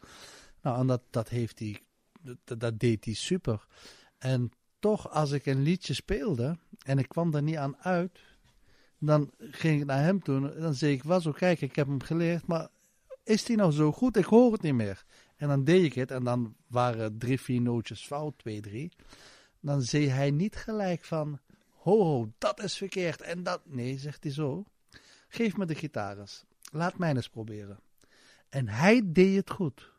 Nou, 0.61 0.79
en 0.79 0.87
dat, 0.87 1.01
dat, 1.09 1.29
heeft 1.29 1.59
hij, 1.59 1.79
dat, 2.21 2.59
dat 2.59 2.79
deed 2.79 3.05
hij 3.05 3.13
super. 3.13 3.65
En 4.21 4.51
toch, 4.79 5.09
als 5.09 5.31
ik 5.31 5.45
een 5.45 5.61
liedje 5.61 5.93
speelde 5.93 6.57
en 6.85 6.97
ik 6.97 7.07
kwam 7.07 7.31
daar 7.31 7.41
niet 7.41 7.55
aan 7.55 7.77
uit, 7.77 8.19
dan 8.99 9.31
ging 9.37 9.79
ik 9.81 9.85
naar 9.85 10.03
hem 10.03 10.23
toe. 10.23 10.59
Dan 10.59 10.73
zei 10.73 10.93
ik, 10.93 11.03
was 11.03 11.27
ook, 11.27 11.37
kijk, 11.37 11.61
ik 11.61 11.75
heb 11.75 11.87
hem 11.87 12.01
geleerd, 12.01 12.47
maar 12.47 12.67
is 13.23 13.43
die 13.43 13.57
nou 13.57 13.71
zo 13.71 13.91
goed? 13.91 14.17
Ik 14.17 14.25
hoor 14.25 14.51
het 14.51 14.61
niet 14.61 14.73
meer. 14.73 15.05
En 15.35 15.47
dan 15.47 15.63
deed 15.63 15.83
ik 15.83 15.93
het 15.93 16.11
en 16.11 16.23
dan 16.23 16.55
waren 16.67 17.17
drie, 17.17 17.41
vier 17.41 17.61
nootjes 17.61 18.05
fout, 18.05 18.37
twee, 18.37 18.61
drie. 18.61 18.91
Dan 19.59 19.81
zei 19.81 20.07
hij 20.07 20.31
niet 20.31 20.55
gelijk 20.55 21.03
van, 21.03 21.39
ho, 21.69 22.03
ho, 22.03 22.31
dat 22.37 22.63
is 22.63 22.77
verkeerd 22.77 23.21
en 23.21 23.43
dat. 23.43 23.61
Nee, 23.65 23.97
zegt 23.97 24.23
hij 24.23 24.31
zo. 24.31 24.63
Geef 25.27 25.57
me 25.57 25.65
de 25.65 25.75
gitaar 25.75 26.17
eens. 26.19 26.45
Laat 26.71 26.97
mij 26.97 27.15
eens 27.15 27.29
proberen. 27.29 27.79
En 28.49 28.67
hij 28.67 29.01
deed 29.05 29.35
het 29.35 29.49
goed. 29.49 29.90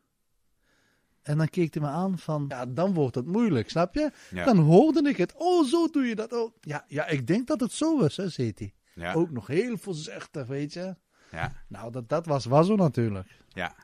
En 1.22 1.38
dan 1.38 1.48
keek 1.48 1.74
hij 1.74 1.82
me 1.82 1.88
aan 1.88 2.18
van, 2.18 2.44
ja, 2.48 2.66
dan 2.66 2.94
wordt 2.94 3.14
het 3.14 3.26
moeilijk, 3.26 3.70
snap 3.70 3.94
je? 3.94 4.11
Ja. 4.30 4.44
Dan 4.44 4.58
hoorde 4.58 5.08
ik 5.08 5.16
het. 5.16 5.35
Oh, 5.37 5.66
zo 5.66 5.88
doe 5.88 6.04
je 6.04 6.14
dat. 6.14 6.32
Oh, 6.32 6.52
ja, 6.61 6.85
ja, 6.88 7.06
ik 7.06 7.26
denk 7.26 7.46
dat 7.46 7.61
het 7.61 7.72
zo 7.72 7.98
is, 8.00 8.16
hè, 8.16 8.28
zei 8.28 8.52
hij. 8.54 8.72
Ja. 8.94 9.12
Ook 9.12 9.30
nog 9.30 9.46
heel 9.46 9.76
voorzichtig, 9.76 10.46
weet 10.46 10.72
je. 10.72 10.96
Ja. 11.30 11.52
Nou, 11.68 11.92
dat, 11.92 12.08
dat 12.08 12.26
was 12.26 12.44
Wazzo 12.44 12.76
natuurlijk. 12.76 13.28
Ja. 13.48 13.74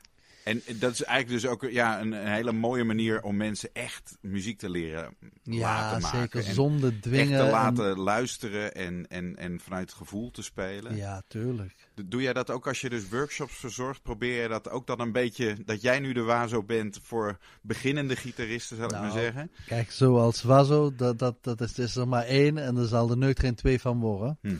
En 0.43 0.61
dat 0.79 0.91
is 0.91 1.03
eigenlijk 1.03 1.41
dus 1.41 1.51
ook 1.51 1.71
ja, 1.71 1.99
een, 2.01 2.11
een 2.11 2.27
hele 2.31 2.51
mooie 2.51 2.83
manier 2.83 3.21
om 3.23 3.37
mensen 3.37 3.69
echt 3.73 4.17
muziek 4.21 4.57
te 4.59 4.69
leren 4.69 5.15
Ja, 5.43 5.59
laten 5.59 6.01
maken. 6.01 6.19
zeker. 6.19 6.45
En 6.45 6.53
Zonder 6.53 7.01
dwingen. 7.01 7.19
echt 7.29 7.39
te 7.39 7.45
en- 7.45 7.49
laten 7.51 7.99
luisteren 7.99 8.73
en, 8.75 9.07
en, 9.07 9.35
en 9.35 9.59
vanuit 9.59 9.89
het 9.89 9.97
gevoel 9.97 10.31
te 10.31 10.41
spelen. 10.41 10.95
Ja, 10.95 11.21
tuurlijk. 11.27 11.88
Doe 12.05 12.21
jij 12.21 12.33
dat 12.33 12.49
ook 12.49 12.67
als 12.67 12.81
je 12.81 12.89
dus 12.89 13.09
workshops 13.09 13.55
verzorgt? 13.55 14.01
Probeer 14.01 14.41
je 14.41 14.47
dat 14.47 14.69
ook 14.69 14.87
dan 14.87 14.99
een 14.99 15.11
beetje, 15.11 15.57
dat 15.65 15.81
jij 15.81 15.99
nu 15.99 16.13
de 16.13 16.21
wazo 16.21 16.63
bent 16.63 16.99
voor 17.03 17.37
beginnende 17.61 18.15
gitaristen, 18.15 18.75
zou 18.75 18.87
ik 18.87 18.95
Nou, 18.95 19.05
maar 19.05 19.21
zeggen? 19.21 19.51
Kijk, 19.65 19.91
zoals 19.91 20.43
Wazzo, 20.43 20.95
dat, 20.95 21.19
dat, 21.19 21.43
dat 21.43 21.61
is, 21.61 21.79
is 21.79 21.95
er 21.95 22.07
maar 22.07 22.25
één 22.25 22.57
en 22.57 22.77
er 22.77 22.87
zal 22.87 23.09
er 23.09 23.17
nooit 23.17 23.39
geen 23.39 23.55
twee 23.55 23.79
van 23.79 23.99
worden. 23.99 24.37
Mhm. 24.41 24.55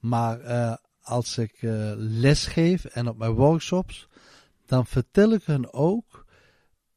Maar 0.00 0.40
eh, 0.40 0.76
als 1.00 1.38
ik 1.38 1.62
eh, 1.62 1.92
les 1.96 2.46
geef 2.46 2.84
en 2.84 3.08
op 3.08 3.18
mijn 3.18 3.32
workshops, 3.32 4.08
dan 4.66 4.86
vertel 4.86 5.32
ik 5.32 5.44
hun 5.44 5.72
ook, 5.72 6.24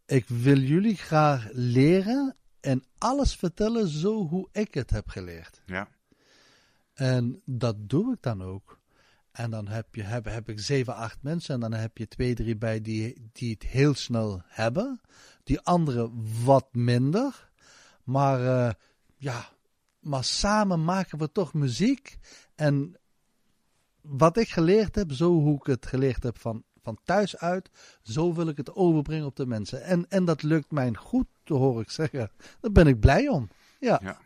ik 0.06 0.28
wil 0.28 0.58
jullie 0.58 0.96
graag 0.96 1.48
leren 1.52 2.36
en 2.60 2.84
alles 2.98 3.36
vertellen 3.36 3.88
zo 3.88 4.28
hoe 4.28 4.50
ik 4.52 4.74
het 4.74 4.90
heb 4.90 5.08
geleerd. 5.08 5.62
Ja. 5.66 5.88
En 6.94 7.42
dat 7.46 7.76
doe 7.90 8.14
ik 8.14 8.22
dan 8.22 8.44
ook. 8.44 8.77
En 9.38 9.50
dan 9.50 9.67
heb, 9.67 9.95
je, 9.95 10.04
heb, 10.04 10.26
heb 10.26 10.50
ik 10.50 10.60
zeven, 10.60 10.95
acht 10.95 11.17
mensen 11.21 11.54
en 11.54 11.60
dan 11.60 11.73
heb 11.73 11.97
je 11.97 12.08
twee, 12.08 12.36
drie 12.36 12.58
bij 12.58 12.82
die, 12.82 13.30
die 13.32 13.54
het 13.54 13.63
heel 13.63 13.93
snel 13.93 14.41
hebben. 14.45 15.02
Die 15.43 15.62
anderen 15.62 16.12
wat 16.43 16.67
minder. 16.71 17.50
Maar 18.04 18.45
eh, 18.45 18.73
ja, 19.17 19.50
maar 20.00 20.23
samen 20.23 20.84
maken 20.84 21.17
we 21.17 21.32
toch 21.32 21.54
muziek. 21.54 22.17
En 22.56 22.97
wat 24.02 24.38
ik 24.38 24.50
geleerd 24.50 24.95
heb, 24.95 25.12
zo 25.12 25.32
hoe 25.32 25.56
ik 25.56 25.65
het 25.65 25.86
geleerd 25.86 26.23
heb 26.23 26.39
van, 26.39 26.63
van 26.82 27.00
thuis 27.04 27.38
uit, 27.38 27.69
zo 28.02 28.34
wil 28.34 28.47
ik 28.47 28.58
het 28.58 28.76
overbrengen 28.76 29.26
op 29.26 29.36
de 29.36 29.45
mensen. 29.45 29.84
En, 29.84 30.10
en 30.10 30.26
dat 30.26 30.43
lukt 30.43 30.71
mij 30.71 30.93
goed, 30.93 31.28
hoor 31.43 31.82
ik 31.82 31.89
zeggen. 31.89 32.32
Daar 32.62 32.71
ben 32.71 32.88
ik 32.88 33.00
blij 33.00 33.28
om. 33.28 33.50
Ja. 33.80 34.00
Ja. 34.04 34.19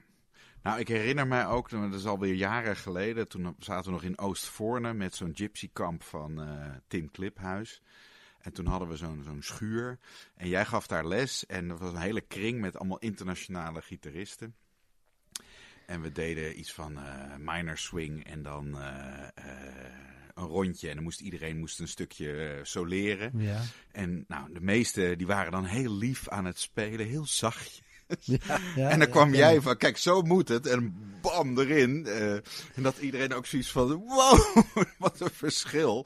Nou, 0.64 0.80
ik 0.80 0.88
herinner 0.88 1.28
mij 1.28 1.48
ook, 1.48 1.70
dat 1.70 1.94
is 1.94 2.06
alweer 2.06 2.34
jaren 2.34 2.76
geleden, 2.76 3.28
toen 3.28 3.56
zaten 3.60 3.86
we 3.86 3.92
nog 3.92 4.04
in 4.04 4.18
Oostvoorne 4.18 4.94
met 4.94 5.16
zo'n 5.16 5.36
gypsykamp 5.36 6.04
van 6.04 6.42
eh, 6.42 6.70
Tim 6.88 7.12
Kliphuis. 7.12 7.82
En 8.42 8.54
toen 8.54 8.66
hadden 8.66 8.88
we 8.88 8.96
zo'n 8.96 9.24
zo'n 9.24 9.42
schuur 9.42 10.00
en 10.36 10.48
jij 10.48 10.66
gaf 10.66 10.88
daar 10.88 11.08
les 11.08 11.46
en 11.46 11.68
dat 11.68 11.80
was 11.80 11.94
een 11.94 12.00
hele 12.00 12.22
kring 12.22 12.62
met 12.62 12.78
allemaal 12.78 13.00
internationale 13.00 13.82
gitaristen. 13.82 14.56
En 15.86 16.02
we 16.02 16.12
deden 16.12 16.60
iets 16.60 16.74
van 16.74 16.98
eh 16.98 17.36
minor 17.38 17.78
swing 17.78 18.26
en 18.26 18.42
dan 18.42 18.80
eh, 18.80 19.28
een 20.34 20.46
rondje 20.46 20.90
en 20.90 20.96
dan 20.96 21.04
moest 21.04 21.22
iedereen 21.22 21.58
moest 21.58 21.80
een 21.80 21.88
stukje 21.88 22.60
soleren. 22.64 23.40
Ja. 23.40 23.62
En 23.92 24.26
nou, 24.28 24.54
de 24.54 24.62
meesten 24.62 25.18
die 25.18 25.28
waren 25.28 25.52
dan 25.52 25.66
heel 25.66 25.92
lief 25.92 26.30
aan 26.30 26.46
het 26.46 26.60
spelen, 26.60 27.08
heel 27.08 27.26
zachtjes. 27.26 27.91
Ja, 28.76 28.90
en 28.90 29.00
dan 29.00 29.10
kwam 29.10 29.34
jij 29.34 29.62
van, 29.62 29.78
kijk, 29.78 29.98
zo 29.98 30.22
moet 30.22 30.48
het. 30.48 30.66
En 30.68 30.96
bam, 31.22 31.60
erin. 31.60 32.06
eh, 32.06 32.34
en 32.76 32.84
dat 32.84 32.98
iedereen 32.98 33.34
ook 33.34 33.46
zoiets 33.46 33.72
van, 33.72 33.94
wow, 33.94 34.40
wat 34.98 35.20
een 35.20 35.30
verschil. 35.32 36.06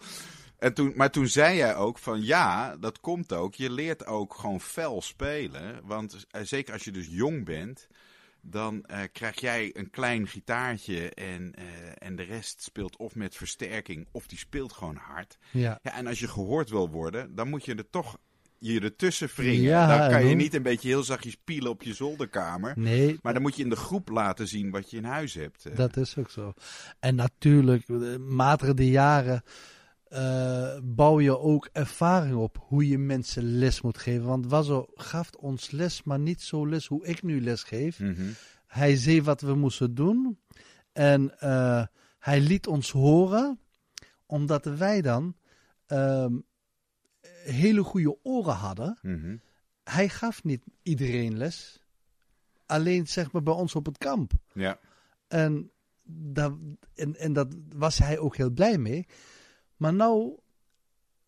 En 0.60 0.74
toen, 0.74 0.94
maar 0.96 1.12
toen 1.12 1.28
zei 1.28 1.56
jij 1.58 1.76
ook 1.76 1.98
van, 1.98 2.22
ja, 2.24 2.78
dat 2.78 3.00
komt 3.00 3.34
ook. 3.34 3.56
Je 3.56 3.72
leert 3.72 4.06
ook 4.06 4.34
gewoon 4.34 4.62
fel 4.62 5.02
spelen. 5.02 5.80
Want 5.84 6.26
eh, 6.30 6.42
zeker 6.44 6.74
als 6.74 6.84
je 6.84 6.92
dus 6.92 7.08
jong 7.10 7.46
bent, 7.46 7.88
dan 8.42 8.84
eh, 8.86 9.00
krijg 9.12 9.40
jij 9.40 9.70
een 9.74 9.90
klein 9.90 10.28
gitaartje 10.28 11.10
en, 11.10 11.54
en 11.98 12.16
de 12.16 12.24
rest 12.24 12.62
speelt 12.62 12.98
of 12.98 13.16
met 13.16 13.36
versterking 13.36 14.08
of 14.12 14.28
die 14.28 14.38
speelt 14.38 14.74
gewoon 14.74 14.96
hard. 14.96 15.38
Ja. 15.52 15.80
Ja, 15.84 15.94
en 15.94 16.08
als 16.08 16.20
je 16.20 16.28
gehoord 16.28 16.70
wil 16.70 16.90
worden, 16.90 17.36
dan 17.36 17.50
moet 17.50 17.66
je 17.66 17.76
er 17.76 17.90
toch 17.90 18.18
je 18.74 18.80
ertussen 18.80 19.30
wringen. 19.36 19.62
Ja, 19.62 19.98
dan 19.98 20.10
kan 20.10 20.26
je 20.26 20.36
niet 20.36 20.54
een 20.54 20.64
beetje 20.64 20.88
heel 20.88 21.04
zachtjes 21.04 21.38
pielen 21.44 21.72
op 21.72 21.84
je 21.84 21.94
zolderkamer. 21.94 22.74
Nee, 22.76 23.20
Maar 23.22 23.34
dan 23.34 23.42
moet 23.42 23.56
je 23.56 23.64
in 23.64 23.70
de 23.70 23.76
groep 23.76 24.10
laten 24.10 24.48
zien 24.48 24.70
wat 24.72 24.92
je 24.92 24.98
in 24.98 25.04
huis 25.04 25.34
hebt. 25.34 25.76
dat 25.76 25.98
is 25.98 26.18
ook 26.18 26.30
zo. 26.30 26.54
En 27.00 27.16
natuurlijk, 27.16 27.90
eh, 27.90 27.96
naarmate 27.96 28.74
de 28.74 28.90
jaren 28.90 29.44
eh, 30.06 30.78
bouw 30.84 31.20
je 31.20 31.40
ook 31.40 31.70
ervaring 31.72 32.36
op 32.36 32.58
hoe 32.68 32.88
je 32.88 32.98
mensen 32.98 33.58
les 33.58 33.82
moet 33.82 33.98
geven. 33.98 34.26
Want 34.26 34.48
Wazo 34.48 34.86
gaf 34.94 35.30
ons 35.32 35.72
les, 35.72 36.04
maar 36.04 36.20
niet 36.20 36.42
zo 36.42 36.68
les 36.68 36.88
hoe 36.88 37.06
ik 37.06 37.24
nu 37.24 37.42
les 37.42 37.64
geef. 37.64 38.00
Mhm. 38.00 38.22
Hij 38.68 38.96
zei 38.96 39.22
wat 39.22 39.42
we 39.42 39.56
moesten 39.56 39.96
doen. 39.96 40.40
En 40.94 41.40
eh, 41.40 41.86
hij 42.20 42.40
liet 42.40 42.68
ons 42.68 42.92
horen, 42.92 43.60
omdat 44.26 44.66
wij 44.66 45.02
dan 45.02 45.36
ehm, 45.86 46.34
hele 47.54 47.84
goede 47.84 48.18
oren 48.24 48.56
hadden. 48.56 48.98
Mhm. 49.02 49.38
Hij 49.84 50.10
gaf 50.10 50.44
niet 50.44 50.64
iedereen 50.82 51.38
les. 51.38 51.84
Alleen 52.66 53.08
zeg 53.08 53.32
maar 53.32 53.44
bij 53.44 53.54
ons 53.54 53.76
op 53.76 53.86
het 53.86 53.98
kamp. 53.98 54.34
Ja. 54.54 54.80
En, 55.28 55.72
dat, 56.08 56.54
en, 56.96 57.16
en 57.16 57.34
dat 57.34 57.56
was 57.76 57.98
hij 57.98 58.20
ook 58.20 58.36
heel 58.36 58.50
blij 58.50 58.78
mee. 58.78 59.08
Maar 59.78 59.94
nou 59.94 60.40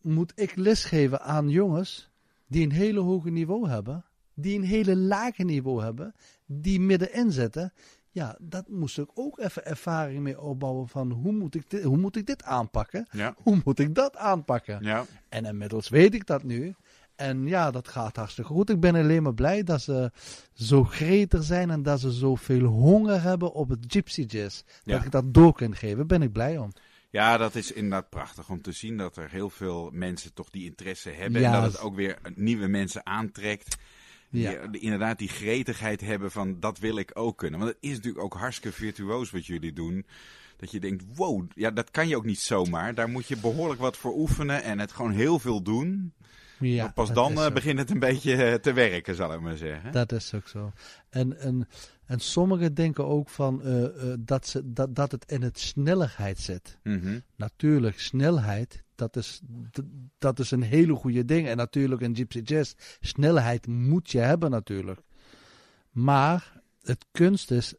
moet 0.01 0.31
ik 0.35 0.55
lesgeven 0.55 1.21
aan 1.21 1.49
jongens 1.49 2.11
die 2.47 2.63
een 2.63 2.71
hele 2.71 2.99
hoge 2.99 3.29
niveau 3.29 3.69
hebben. 3.69 4.05
Die 4.33 4.57
een 4.57 4.63
hele 4.63 4.95
lage 4.95 5.43
niveau 5.43 5.83
hebben. 5.83 6.15
Die 6.45 6.79
middenin 6.79 7.31
zitten. 7.31 7.73
Ja, 8.17 8.35
dat 8.39 8.67
moest 8.67 8.97
ik 8.97 9.09
ook 9.13 9.39
even 9.39 9.65
ervaring 9.65 10.19
mee 10.19 10.41
opbouwen 10.41 10.87
van 10.87 11.11
hoe 11.11 11.31
moet 11.31 11.55
ik 11.55 11.69
dit, 11.69 11.83
hoe 11.83 11.97
moet 11.97 12.15
ik 12.15 12.25
dit 12.25 12.43
aanpakken? 12.43 13.07
Ja. 13.11 13.35
Hoe 13.37 13.61
moet 13.63 13.79
ik 13.79 13.95
dat 13.95 14.15
aanpakken? 14.15 14.83
Ja. 14.83 15.05
En 15.29 15.45
inmiddels 15.45 15.89
weet 15.89 16.13
ik 16.13 16.25
dat 16.25 16.43
nu. 16.43 16.75
En 17.15 17.47
ja, 17.47 17.71
dat 17.71 17.87
gaat 17.87 18.15
hartstikke 18.15 18.53
goed. 18.53 18.69
Ik 18.69 18.79
ben 18.79 18.95
alleen 18.95 19.23
maar 19.23 19.33
blij 19.33 19.63
dat 19.63 19.81
ze 19.81 20.11
zo 20.53 20.83
gretig 20.83 21.43
zijn 21.43 21.69
en 21.69 21.83
dat 21.83 21.99
ze 21.99 22.11
zoveel 22.11 22.65
honger 22.65 23.21
hebben 23.21 23.53
op 23.53 23.69
het 23.69 23.85
Gypsy 23.87 24.21
Jazz. 24.21 24.61
Ja. 24.83 24.95
Dat 24.95 25.05
ik 25.05 25.11
dat 25.11 25.33
door 25.33 25.53
kan 25.53 25.75
geven, 25.75 26.07
ben 26.07 26.21
ik 26.21 26.31
blij 26.31 26.57
om. 26.57 26.71
ja, 27.09 27.37
dat 27.37 27.55
is 27.55 27.71
inderdaad 27.71 28.09
prachtig 28.09 28.49
om 28.49 28.61
te 28.61 28.71
zien 28.71 28.97
dat 28.97 29.17
er 29.17 29.29
heel 29.29 29.49
veel 29.49 29.89
mensen 29.93 30.33
toch 30.33 30.49
die 30.49 30.65
interesse 30.65 31.09
hebben. 31.09 31.41
Ja. 31.41 31.53
En 31.53 31.61
dat 31.61 31.71
het 31.71 31.81
ook 31.81 31.95
weer 31.95 32.17
nieuwe 32.35 32.67
mensen 32.67 33.05
aantrekt. 33.05 33.77
Ja. 34.41 34.67
die 34.67 34.81
inderdaad 34.81 35.17
die 35.17 35.27
gretigheid 35.27 36.01
hebben 36.01 36.31
van 36.31 36.59
dat 36.59 36.79
wil 36.79 36.97
ik 36.97 37.11
ook 37.13 37.37
kunnen. 37.37 37.59
Want 37.59 37.71
het 37.71 37.81
is 37.81 37.95
natuurlijk 37.95 38.23
ook 38.23 38.33
hartstikke 38.33 38.77
virtuoos 38.77 39.31
wat 39.31 39.45
jullie 39.45 39.73
doen. 39.73 40.05
Dat 40.57 40.71
je 40.71 40.79
denkt, 40.79 41.03
wow, 41.15 41.45
ja, 41.55 41.71
dat 41.71 41.91
kan 41.91 42.07
je 42.07 42.17
ook 42.17 42.25
niet 42.25 42.39
zomaar. 42.39 42.93
Daar 42.93 43.09
moet 43.09 43.27
je 43.27 43.37
behoorlijk 43.37 43.79
wat 43.79 43.97
voor 43.97 44.13
oefenen 44.15 44.63
en 44.63 44.79
het 44.79 44.91
gewoon 44.91 45.11
heel 45.11 45.39
veel 45.39 45.61
doen. 45.61 46.13
Ja, 46.59 46.87
pas 46.87 47.13
dan 47.13 47.41
eh, 47.41 47.51
begint 47.51 47.79
het 47.79 47.89
een 47.89 47.99
beetje 47.99 48.43
eh, 48.43 48.53
te 48.53 48.73
werken, 48.73 49.15
zal 49.15 49.33
ik 49.33 49.39
maar 49.39 49.57
zeggen. 49.57 49.91
Dat 49.91 50.11
is 50.11 50.33
ook 50.33 50.47
zo. 50.47 50.71
En, 51.09 51.39
en, 51.39 51.67
en 52.07 52.19
sommigen 52.19 52.73
denken 52.73 53.05
ook 53.05 53.29
van 53.29 53.61
eh, 53.61 53.85
eh, 53.85 54.17
dat, 54.19 54.47
ze, 54.47 54.73
dat, 54.73 54.95
dat 54.95 55.11
het 55.11 55.31
in 55.31 55.41
het 55.41 55.59
snelheid 55.59 56.39
zit. 56.39 56.79
Mhm. 56.83 57.19
Natuurlijk, 57.35 57.99
snelheid, 57.99 58.83
dat 58.95 59.15
is, 59.15 59.41
dat 60.17 60.39
is 60.39 60.51
een 60.51 60.61
hele 60.61 60.93
goede 60.95 61.25
ding. 61.25 61.47
En 61.47 61.57
natuurlijk 61.57 62.01
in 62.01 62.15
Gypsy 62.15 62.39
Jazz, 62.39 62.73
snelheid 62.99 63.67
moet 63.67 64.11
je 64.11 64.19
hebben 64.19 64.51
natuurlijk. 64.51 65.01
Maar 65.91 66.61
het 66.81 67.05
kunst 67.11 67.51
is 67.51 67.73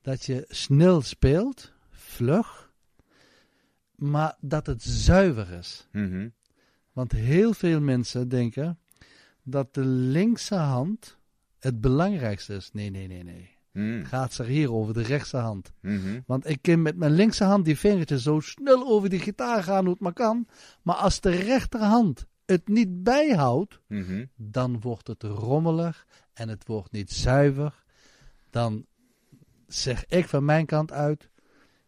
dat 0.00 0.24
je 0.24 0.44
snel 0.48 1.02
speelt, 1.02 1.72
vlug, 1.90 2.72
maar 3.94 4.36
dat 4.40 4.66
het 4.66 4.82
zuiver 4.82 5.50
is. 5.50 5.88
Mhm. 5.92 6.28
Want 6.92 7.12
heel 7.12 7.52
veel 7.52 7.80
mensen 7.80 8.28
denken 8.28 8.78
dat 9.42 9.74
de 9.74 9.84
linkse 9.84 10.54
hand 10.54 11.18
het 11.58 11.80
belangrijkste 11.80 12.54
is. 12.54 12.72
Nee, 12.72 12.90
nee, 12.90 13.06
nee, 13.06 13.22
nee. 13.22 13.55
Mm. 13.76 14.04
Gaat 14.04 14.32
ze 14.32 14.44
hier 14.44 14.72
over 14.72 14.94
de 14.94 15.02
rechtse 15.02 15.36
hand. 15.36 15.72
Mhm. 15.80 16.20
Want 16.26 16.48
ik 16.48 16.58
kan 16.62 16.82
met 16.82 16.96
mijn 16.96 17.12
linkse 17.12 17.44
hand 17.44 17.64
die 17.64 17.78
vingertjes 17.78 18.22
zo 18.22 18.40
snel 18.40 18.86
over 18.86 19.08
die 19.08 19.18
gitaar 19.20 19.62
gaan 19.62 19.84
hoe 19.84 19.92
het 19.92 20.02
maar 20.02 20.12
kan. 20.12 20.46
Maar 20.82 20.94
als 20.94 21.20
de 21.20 21.30
rechterhand 21.30 22.26
het 22.46 22.68
niet 22.68 23.02
bijhoudt, 23.02 23.80
Mhm. 23.86 24.24
dan 24.36 24.80
wordt 24.80 25.06
het 25.06 25.22
rommelig 25.22 26.06
en 26.32 26.48
het 26.48 26.66
wordt 26.66 26.92
niet 26.92 27.12
zuiver. 27.12 27.84
Dan 28.50 28.86
zeg 29.66 30.06
ik 30.06 30.28
van 30.28 30.44
mijn 30.44 30.66
kant 30.66 30.92
uit, 30.92 31.30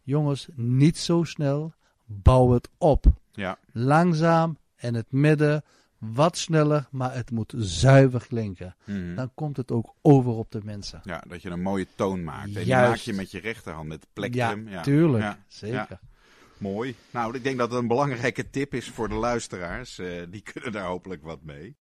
jongens, 0.03 0.47
niet 0.55 0.97
zo 0.97 1.23
snel, 1.23 1.73
bouw 2.05 2.51
het 2.51 2.69
op. 2.77 3.05
Ja. 3.31 3.57
Langzaam 3.71 4.57
en 4.75 4.93
het 4.93 5.11
midden, 5.11 5.63
wat 5.99 6.37
sneller, 6.37 6.87
maar 6.91 7.13
het 7.13 7.31
moet 7.31 7.53
zuiver 7.57 8.25
klinken. 8.27 8.75
Mhm. 8.85 9.15
Dan 9.15 9.31
komt 9.33 9.57
het 9.57 9.71
ook 9.71 9.93
over 10.01 10.31
op 10.31 10.51
de 10.51 10.59
mensen. 10.63 11.01
Ja, 11.03 11.23
dat 11.27 11.41
je 11.41 11.49
een 11.49 11.61
mooie 11.61 11.87
toon 11.95 12.23
maakt. 12.23 12.55
En 12.55 12.63
die 12.63 12.73
maak 12.73 12.95
je 12.95 13.13
met 13.13 13.31
je 13.31 13.39
rechterhand, 13.39 13.87
met 13.87 13.99
het 13.99 14.09
plektrum. 14.13 14.67
Ja, 14.67 14.81
Tuurlijk, 14.81 15.23
Ja. 15.23 15.37
zeker. 15.47 15.99
Mooi. 16.57 16.95
Nou, 17.11 17.35
ik 17.35 17.43
denk 17.43 17.57
dat 17.57 17.71
het 17.71 17.79
een 17.81 17.87
belangrijke 17.87 18.49
tip 18.49 18.73
is 18.73 18.89
voor 18.89 19.09
de 19.09 19.15
luisteraars. 19.15 19.99
Eh, 19.99 20.07
die 20.29 20.41
kunnen 20.41 20.71
daar 20.71 20.85
hopelijk 20.85 21.23
wat 21.23 21.39
mee. 21.43 21.77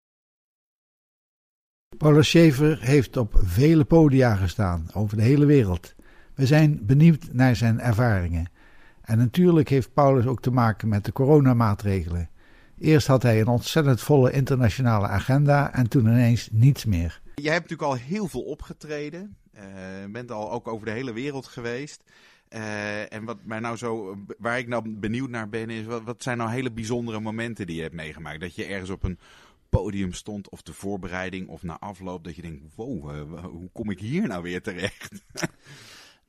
Paulus 1.97 2.29
Schaefer 2.29 2.81
heeft 2.81 3.17
op 3.17 3.39
vele 3.43 3.83
podia 3.83 4.35
gestaan 4.35 4.87
over 4.93 5.17
de 5.17 5.23
hele 5.23 5.45
wereld. 5.45 5.95
We 6.35 6.45
zijn 6.45 6.85
benieuwd 6.85 7.27
naar 7.31 7.55
zijn 7.55 7.79
ervaringen. 7.79 8.51
En 9.01 9.17
natuurlijk 9.17 9.69
heeft 9.69 9.93
Paulus 9.93 10.25
ook 10.25 10.41
te 10.41 10.51
maken 10.51 10.87
met 10.87 11.05
de 11.05 11.11
coronamaatregelen. 11.11 12.29
Eerst 12.83 13.07
had 13.07 13.23
hij 13.23 13.39
een 13.39 13.47
ontzettend 13.47 14.01
volle 14.01 14.31
internationale 14.31 15.07
agenda 15.07 15.73
en 15.73 15.87
toen 15.87 16.05
ineens 16.05 16.49
niets 16.51 16.85
meer. 16.85 17.21
Jij 17.35 17.53
hebt 17.53 17.69
natuurlijk 17.69 17.89
al 17.91 18.07
heel 18.07 18.27
veel 18.27 18.41
opgetreden. 18.41 19.37
Eh, 19.51 19.63
bent 20.11 20.31
al 20.31 20.51
ook 20.51 20.67
over 20.67 20.85
de 20.85 20.91
hele 20.91 21.13
wereld 21.13 21.47
geweest. 21.47 22.03
Eh, 22.47 23.13
en 23.13 23.23
wat 23.23 23.37
mij 23.43 23.59
nou 23.59 23.77
zo, 23.77 24.17
waar 24.37 24.57
ik 24.57 24.67
nou 24.67 24.89
benieuwd 24.89 25.29
naar 25.29 25.49
ben, 25.49 25.69
is 25.69 25.85
wat, 25.85 26.03
wat 26.03 26.23
zijn 26.23 26.37
nou 26.37 26.49
hele 26.49 26.71
bijzondere 26.71 27.19
momenten 27.19 27.67
die 27.67 27.75
je 27.75 27.81
hebt 27.81 27.93
meegemaakt? 27.93 28.39
Dat 28.39 28.55
je 28.55 28.65
ergens 28.65 28.89
op 28.89 29.03
een 29.03 29.19
podium 29.69 30.13
stond, 30.13 30.49
of 30.49 30.61
de 30.61 30.73
voorbereiding, 30.73 31.47
of 31.47 31.63
na 31.63 31.79
afloop, 31.79 32.23
dat 32.23 32.35
je 32.35 32.41
denkt: 32.41 32.61
wow, 32.75 33.09
eh, 33.09 33.43
hoe 33.43 33.69
kom 33.71 33.89
ik 33.89 33.99
hier 33.99 34.27
nou 34.27 34.43
weer 34.43 34.61
terecht? 34.61 35.23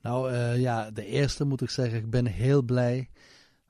Nou 0.01 0.31
eh, 0.31 0.59
ja, 0.59 0.91
de 0.91 1.05
eerste 1.05 1.45
moet 1.45 1.61
ik 1.61 1.69
zeggen, 1.69 1.99
ik 1.99 2.09
ben 2.09 2.25
heel 2.25 2.61
blij 2.61 3.09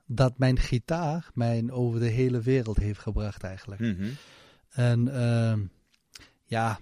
dat 0.06 0.38
mijn 0.38 0.58
gitaar 0.58 1.30
mij 1.34 1.64
over 1.70 2.00
de 2.00 2.08
hele 2.08 2.40
wereld 2.40 2.76
heeft 2.76 3.00
gebracht 3.00 3.42
eigenlijk. 3.42 3.80
Mhm. 3.80 4.08
En 4.70 5.08
ehm, 5.08 5.60
ja, 6.44 6.78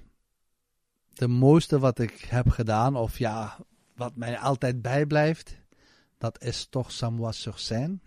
de 1.13 1.29
mooiste 1.29 1.79
wat 1.79 1.99
ik 1.99 2.21
heb 2.21 2.49
gedaan, 2.49 2.97
of 2.97 3.19
ja, 3.19 3.59
wat 3.97 4.17
mij 4.17 4.39
altijd 4.39 4.83
bijblijft, 4.83 5.57
dat 6.19 6.43
is 6.43 6.67
toch 6.71 6.93
Samois 6.93 7.41
sur 7.41 7.55
Seine. 7.57 7.99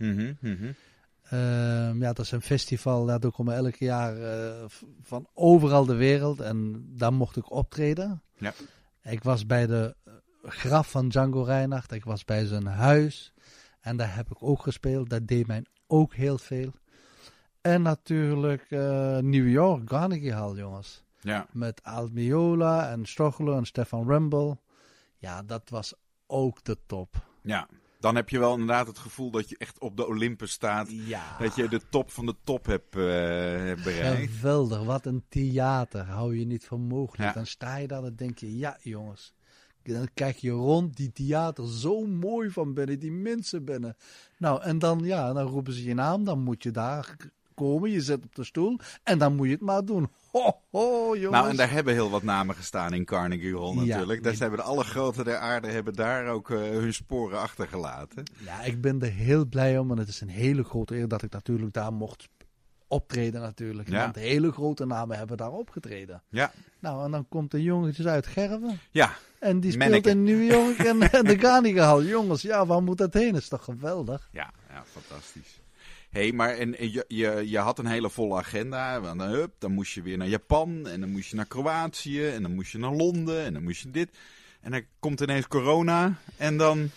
Ehm, 1.22 2.00
ja, 2.00 2.12
dat 2.12 2.24
is 2.24 2.30
een 2.30 2.42
festival, 2.42 3.04
daar 3.04 3.20
doe 3.20 3.30
ik 3.30 3.36
kom 3.36 3.48
elk 3.48 3.74
jaar 3.74 4.16
eh, 4.16 4.64
van 5.02 5.28
overal 5.34 5.84
de 5.84 5.94
wereld 5.94 6.40
en 6.40 6.86
daar 6.96 7.12
mocht 7.12 7.36
ik 7.36 7.50
optreden. 7.50 8.22
Ja. 8.36 8.54
Ik 9.02 9.22
was 9.22 9.46
bij 9.46 9.66
de 9.66 9.96
eh, 10.04 10.12
graf 10.42 10.90
van 10.90 11.08
Django 11.08 11.42
Reinhardt, 11.42 11.92
ik 11.92 12.04
was 12.04 12.24
bij 12.24 12.46
zijn 12.46 12.66
huis 12.66 13.32
en 13.88 13.96
daar 13.96 14.14
heb 14.14 14.30
ik 14.30 14.42
ook 14.42 14.62
gespeeld. 14.62 15.10
Dat 15.10 15.26
deed 15.26 15.46
mij 15.46 15.64
ook 15.86 16.14
heel 16.14 16.38
veel. 16.38 16.72
En 17.60 17.82
natuurlijk 17.82 18.66
eh, 18.70 19.18
New 19.18 19.48
York, 19.48 19.84
Carnegie 19.86 20.32
Hall, 20.32 20.54
jongens. 20.56 21.04
Ja, 21.20 21.46
Met 21.52 21.82
Al 21.82 22.08
Miola 22.12 22.90
en 22.90 23.06
Stochler 23.06 23.56
en 23.56 23.64
Stefan 23.66 24.08
Rumble. 24.08 24.58
Ja, 25.18 25.42
dat 25.42 25.68
was 25.70 25.94
ook 26.26 26.64
de 26.64 26.78
top. 26.86 27.26
ja. 27.42 27.68
Dan 28.00 28.14
heb 28.16 28.28
je 28.28 28.38
wel 28.38 28.52
inderdaad 28.52 28.86
het 28.86 28.98
gevoel 28.98 29.30
dat 29.30 29.48
je 29.48 29.56
echt 29.58 29.78
op 29.78 29.96
de 29.96 30.06
Olympus 30.06 30.50
staat. 30.52 30.90
Ja. 30.90 31.36
Dat 31.38 31.54
je 31.54 31.68
de 31.68 31.80
top 31.90 32.10
van 32.10 32.26
de 32.26 32.34
top 32.44 32.66
hebt, 32.66 32.96
eh, 32.96 33.02
hebt 33.66 33.84
bereikt. 33.84 34.32
Geweldig, 34.32 34.82
wat 34.82 35.06
een 35.06 35.24
theater. 35.28 36.04
Hou 36.04 36.38
je 36.38 36.44
niet 36.46 36.64
voor 36.66 36.80
mogelijk. 36.80 37.28
Ja. 37.28 37.32
Dan 37.32 37.46
sta 37.46 37.76
je 37.76 37.86
daar 37.86 38.04
en 38.04 38.16
denk 38.16 38.38
je, 38.38 38.56
ja 38.56 38.78
jongens. 38.82 39.34
Dan 39.82 40.08
kijk 40.14 40.36
je 40.36 40.50
rond, 40.50 40.96
die 40.96 41.12
theater, 41.12 41.68
zo 41.68 42.06
mooi 42.06 42.50
van 42.50 42.74
binnen, 42.74 42.98
die 42.98 43.12
mensen 43.12 43.64
binnen. 43.64 43.96
Nou, 44.38 44.62
en 44.62 44.78
dan, 44.78 45.00
ja, 45.04 45.32
dan 45.32 45.46
roepen 45.46 45.72
ze 45.72 45.84
je 45.84 45.94
naam, 45.94 46.24
dan 46.24 46.42
moet 46.42 46.62
je 46.62 46.70
daar 46.70 47.16
komen. 47.58 47.90
Je 47.90 48.00
zit 48.00 48.24
op 48.24 48.34
de 48.34 48.44
stoel 48.44 48.78
en 49.02 49.18
dan 49.18 49.34
moet 49.34 49.46
je 49.46 49.52
het 49.52 49.60
maar 49.60 49.84
doen. 49.84 50.08
Ho, 50.32 50.60
ho, 50.70 51.16
jongens. 51.16 51.30
Nou, 51.30 51.48
en 51.48 51.56
daar 51.56 51.70
hebben 51.70 51.94
heel 51.94 52.10
wat 52.10 52.22
namen 52.22 52.54
gestaan 52.54 52.92
in 52.92 53.04
Carnegie 53.04 53.56
Hall 53.56 53.74
Ja, 53.74 53.84
natuurlijk. 53.84 54.22
Daar 54.22 54.34
hebben 54.38 54.58
de 54.58 54.64
alle 54.64 54.84
grote 54.84 55.24
der 55.24 55.36
aarde 55.36 55.68
hebben 55.68 55.94
daar 55.94 56.26
ook 56.26 56.50
eh, 56.50 56.58
hun 56.58 56.94
sporen 56.94 57.40
achtergelaten. 57.40 58.22
Ja, 58.38 58.62
ik 58.62 58.80
ben 58.80 59.00
er 59.00 59.12
heel 59.12 59.46
blij 59.46 59.78
om. 59.78 59.90
En 59.90 59.98
het 59.98 60.08
is 60.08 60.20
een 60.20 60.28
hele 60.28 60.64
grote 60.64 60.96
eer 60.96 61.08
dat 61.08 61.22
ik 61.22 61.32
natuurlijk 61.32 61.72
daar 61.72 61.92
mocht 61.92 62.28
optreden 62.88 63.40
natuurlijk. 63.40 63.88
Ja. 63.88 64.02
Want 64.02 64.16
hele 64.16 64.52
grote 64.52 64.86
namen 64.86 65.18
hebben 65.18 65.36
daar 65.36 65.52
opgetreden. 65.52 66.22
Ja, 66.28 66.52
Nou, 66.78 67.04
en 67.04 67.10
dan 67.10 67.28
komt 67.28 67.54
een 67.54 67.62
jongetje 67.62 68.08
uit 68.08 68.26
Gerven. 68.26 68.80
ja, 68.90 69.16
En 69.38 69.60
die 69.60 69.70
speelt 69.72 69.90
Manneke. 69.90 70.10
in 70.10 70.22
New 70.22 70.50
York 70.50 70.78
en, 70.78 71.02
en 71.12 71.24
de 71.24 71.80
Hall. 71.80 72.04
Jongens, 72.04 72.42
ja, 72.42 72.66
waar 72.66 72.82
moet 72.82 72.98
dat 72.98 73.14
heen? 73.14 73.34
Is 73.34 73.48
toch 73.48 73.64
geweldig? 73.64 74.28
ja, 74.32 74.52
ja 74.70 74.84
fantastisch. 74.84 75.60
Hé, 76.10 76.20
hey, 76.20 76.32
maar 76.32 76.54
en, 76.56 76.74
je, 76.78 77.04
je, 77.08 77.42
je 77.50 77.58
had 77.58 77.78
een 77.78 77.86
hele 77.86 78.10
volle 78.10 78.36
agenda. 78.36 79.00
Want, 79.00 79.20
eh, 79.20 79.28
hup, 79.28 79.54
dan 79.58 79.72
moest 79.72 79.92
je 79.92 80.02
weer 80.02 80.16
naar 80.16 80.28
Japan. 80.28 80.86
En 80.86 81.00
dan 81.00 81.10
moest 81.10 81.30
je 81.30 81.36
naar 81.36 81.46
Kroatië. 81.46 82.28
En 82.28 82.42
dan 82.42 82.54
moest 82.54 82.72
je 82.72 82.78
naar 82.78 82.92
Londen. 82.92 83.44
En 83.44 83.52
dan 83.52 83.62
moest 83.62 83.82
je 83.82 83.90
dit. 83.90 84.10
En 84.60 84.70
dan 84.70 84.82
komt 84.98 85.20
ineens 85.20 85.48
corona. 85.48 86.14
En 86.36 86.56
dan 86.56 86.90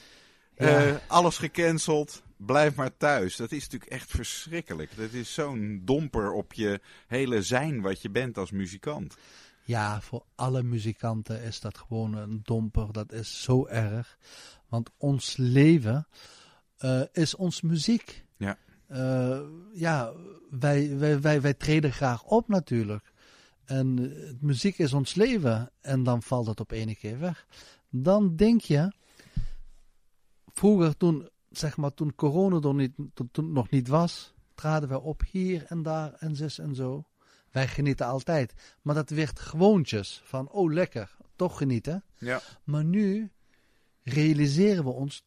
eh, 0.55 0.95
alles 1.07 1.37
gecanceld. 1.37 2.21
Blijf 2.45 2.75
maar 2.75 2.97
thuis. 2.97 3.35
Dat 3.35 3.51
is 3.51 3.63
natuurlijk 3.63 3.91
echt 3.91 4.09
verschrikkelijk. 4.09 4.95
Dat 4.95 5.11
is 5.11 5.33
zo'n 5.33 5.81
domper 5.85 6.31
op 6.31 6.53
je 6.53 6.81
hele 7.07 7.41
zijn 7.41 7.81
wat 7.81 8.01
je 8.01 8.09
bent 8.09 8.37
als 8.37 8.51
muzikant. 8.51 9.17
Ja, 9.63 10.01
voor 10.01 10.25
alle 10.35 10.63
muzikanten 10.63 11.41
is 11.41 11.59
dat 11.59 11.77
gewoon 11.77 12.13
een 12.13 12.39
domper. 12.43 12.91
Dat 12.91 13.11
is 13.11 13.41
zo 13.41 13.65
erg. 13.67 14.17
Want 14.69 14.89
ons 14.97 15.37
leven 15.37 16.07
eh, 16.77 17.01
is 17.11 17.35
ons 17.35 17.61
muziek. 17.61 18.25
Ja. 18.37 18.57
Eh, 18.87 19.41
ja, 19.73 20.13
wij, 20.49 20.97
wij, 20.97 21.21
wij, 21.21 21.41
wij 21.41 21.53
treden 21.53 21.91
graag 21.91 22.23
op 22.23 22.47
natuurlijk. 22.47 23.11
En 23.65 23.99
eh, 23.99 24.27
het 24.27 24.41
muziek 24.41 24.77
is 24.77 24.93
ons 24.93 25.15
leven. 25.15 25.71
En 25.81 26.03
dan 26.03 26.21
valt 26.21 26.47
het 26.47 26.59
op 26.59 26.71
ene 26.71 26.95
keer 26.95 27.19
weg. 27.19 27.47
Dan 27.89 28.35
denk 28.35 28.61
je, 28.61 28.93
vroeger 30.53 30.97
toen, 30.97 31.29
zeg 31.51 31.77
maar, 31.77 31.93
toen 31.93 32.15
corona 32.15 32.59
er 32.67 32.73
niet, 32.73 32.93
toen, 33.31 33.51
nog 33.53 33.69
niet 33.69 33.87
was, 33.87 34.33
traden 34.55 34.89
wij 34.89 34.97
op 34.97 35.21
hier 35.31 35.65
en 35.67 35.81
daar 35.83 36.13
en 36.13 36.35
zus 36.35 36.59
en 36.59 36.75
zo. 36.75 37.05
Wij 37.51 37.67
genieten 37.67 38.05
altijd. 38.05 38.53
Maar 38.81 38.95
dat 38.95 39.09
werd 39.09 39.39
gewoontjes. 39.39 40.21
Van, 40.23 40.49
oh 40.49 40.73
lekker, 40.73 41.15
toch 41.35 41.57
genieten. 41.57 42.03
Ja. 42.17 42.41
Maar 42.63 42.83
nu 42.83 43.31
realiseren 44.03 44.83
we 44.83 44.89
ons, 44.89 45.23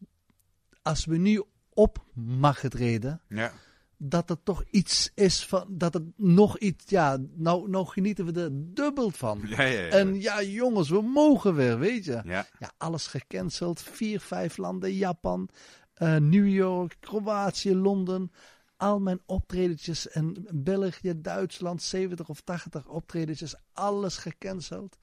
als 0.83 1.05
we 1.05 1.17
nu 1.17 1.43
op 1.73 2.05
mag 2.15 2.61
treden, 2.61 3.21
Ja. 3.29 3.53
dat 3.97 4.29
het 4.29 4.45
toch 4.45 4.65
iets 4.71 5.11
is 5.15 5.47
van, 5.47 5.67
dat 5.69 5.95
het 5.95 6.03
nog 6.17 6.59
iets, 6.59 6.85
ja, 6.91 7.19
nou, 7.35 7.71
nou 7.71 7.87
genieten 7.87 8.25
we 8.33 8.41
er 8.41 8.51
dubbel 8.53 9.11
van. 9.11 9.43
Ja, 9.47 9.63
ja, 9.63 9.81
ja. 9.81 9.89
En 9.89 10.21
ja, 10.21 10.43
jongens, 10.43 10.89
we 10.89 11.01
mogen 11.03 11.55
weer, 11.55 11.79
weet 11.79 12.05
je. 12.05 12.21
ja. 12.25 12.47
Ja, 12.59 12.73
alles 12.79 13.07
gecanceld. 13.07 13.83
Vier, 13.83 14.21
vijf 14.21 14.57
landen. 14.57 14.93
Japan, 14.95 15.49
eh, 15.95 16.17
New 16.17 16.49
York, 16.49 16.97
Kroatië, 17.01 17.75
Londen. 17.75 18.33
Al 18.77 19.01
mijn 19.01 19.21
optredetjes 19.27 20.09
en 20.09 20.47
België, 20.51 21.21
Duitsland, 21.21 21.83
70 21.83 22.29
of 22.29 22.41
80 22.41 22.87
optredetjes. 22.87 23.55
Alles 23.73 24.17
gecanceld. 24.17 24.99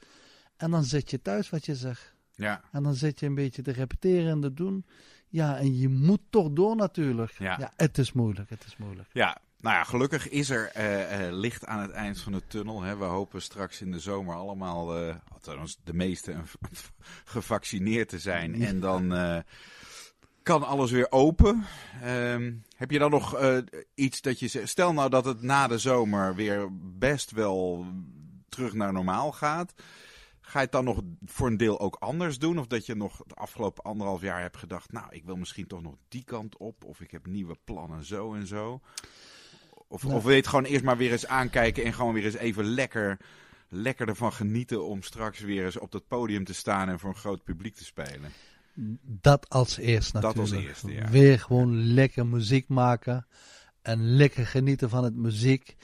En 0.58 0.72
dan 0.72 0.84
zit 0.84 1.10
je 1.10 1.22
thuis, 1.22 1.50
wat 1.50 1.66
je 1.66 1.76
zegt. 1.76 2.14
ja. 2.36 2.62
En 2.72 2.84
dan 2.84 2.94
zit 2.96 3.20
je 3.20 3.26
een 3.26 3.36
beetje 3.36 3.62
te 3.62 3.72
repeteren 3.72 4.32
en 4.32 4.42
te 4.42 4.54
doen. 4.54 4.86
Ja, 5.28 5.58
en 5.58 5.78
je 5.78 5.90
moet 5.90 6.22
toch 6.30 6.52
door 6.52 6.76
natuurlijk. 6.76 7.32
Ja. 7.32 7.74
het 7.76 7.98
is 7.98 8.12
moeilijk, 8.12 8.50
het 8.50 8.64
is 8.66 8.78
moeilijk. 8.78 9.10
Ja, 9.14 9.38
nou 9.60 9.76
ja, 9.76 9.84
gelukkig 9.84 10.30
is 10.30 10.50
er 10.50 10.72
eh, 10.72 11.28
eh, 11.28 11.34
licht 11.34 11.66
aan 11.66 11.82
het 11.82 11.92
eind 11.92 12.22
van 12.22 12.32
de 12.32 12.48
tunnel. 12.48 12.82
Hè. 12.82 12.98
We 12.98 13.04
hopen 13.04 13.42
straks 13.42 13.82
in 13.82 13.92
de 13.92 14.00
zomer 14.00 14.36
allemaal, 14.36 14.94
althans 15.34 15.80
de 15.84 15.94
meesten, 15.94 16.46
gevaccineerd 17.26 18.10
te 18.10 18.20
zijn. 18.20 18.62
En 18.62 18.80
dan 18.80 19.14
kan 20.44 20.64
alles 20.64 20.92
weer 20.92 21.12
open. 21.12 21.66
Ehm, 22.02 22.54
heb 22.76 22.92
je 22.92 23.00
dan 23.00 23.12
nog 23.12 23.36
eh, 23.36 23.58
iets 23.94 24.22
dat 24.22 24.40
je 24.40 24.48
zegt? 24.48 24.70
Stel 24.70 24.94
nou 24.94 25.10
dat 25.10 25.26
het 25.26 25.42
na 25.42 25.68
de 25.68 25.78
zomer 25.78 26.36
weer 26.36 26.68
best 26.82 27.32
wel 27.32 27.86
terug 28.50 28.74
naar 28.74 28.94
normaal 28.94 29.32
gaat. 29.32 29.74
Ga 30.42 30.60
je 30.60 30.66
het 30.66 30.74
dan 30.74 30.84
nog 30.84 31.02
voor 31.26 31.48
een 31.48 31.58
deel 31.58 31.80
ook 31.80 31.96
anders 32.00 32.40
doen? 32.40 32.60
Of 32.60 32.68
dat 32.68 32.86
je 32.86 32.96
nog 32.96 33.24
de 33.28 33.36
afgelopen 33.36 33.84
anderhalf 33.84 34.22
jaar 34.22 34.42
hebt 34.42 34.58
gedacht... 34.58 34.92
nou, 34.92 35.06
ik 35.10 35.26
wil 35.26 35.36
misschien 35.36 35.68
toch 35.68 35.82
nog 35.82 35.96
die 36.08 36.24
kant 36.24 36.58
op. 36.58 36.84
Of 36.84 37.02
ik 37.02 37.12
heb 37.12 37.26
nieuwe 37.26 37.56
plannen 37.64 38.06
zo 38.06 38.34
en 38.34 38.48
zo. 38.48 38.82
Of, 39.88 40.04
Nou. 40.04 40.16
of 40.16 40.24
wil 40.24 40.32
je 40.32 40.38
het 40.38 40.48
gewoon 40.48 40.66
eerst 40.66 40.84
maar 40.84 40.98
weer 40.98 41.12
eens 41.12 41.28
aankijken... 41.28 41.84
en 41.84 41.94
gewoon 41.94 42.14
weer 42.14 42.26
eens 42.26 42.36
even 42.36 42.66
lekker 42.66 43.18
lekker 43.74 44.08
ervan 44.08 44.34
genieten 44.34 44.86
om 44.86 45.02
straks 45.02 45.40
weer 45.40 45.66
eens 45.66 45.78
op 45.78 45.92
dat 45.92 46.08
podium 46.08 46.44
te 46.44 46.54
staan 46.54 46.90
en 46.90 47.00
voor 47.00 47.10
een 47.10 47.16
groot 47.16 47.44
publiek 47.44 47.76
te 47.76 47.86
spelen. 47.86 48.32
Dat 49.02 49.50
als 49.50 49.78
eerst 49.78 50.14
Dat 50.14 50.22
natuurlijk. 50.22 50.54
als 50.54 50.64
eerste, 50.64 50.92
ja. 50.92 51.10
Weer 51.10 51.40
gewoon 51.40 51.94
lekker 51.94 52.26
muziek 52.26 52.68
maken. 52.68 53.28
En 53.82 54.16
lekker 54.16 54.46
genieten 54.46 54.90
van 54.90 55.04
het 55.04 55.16
muziek. 55.16 55.76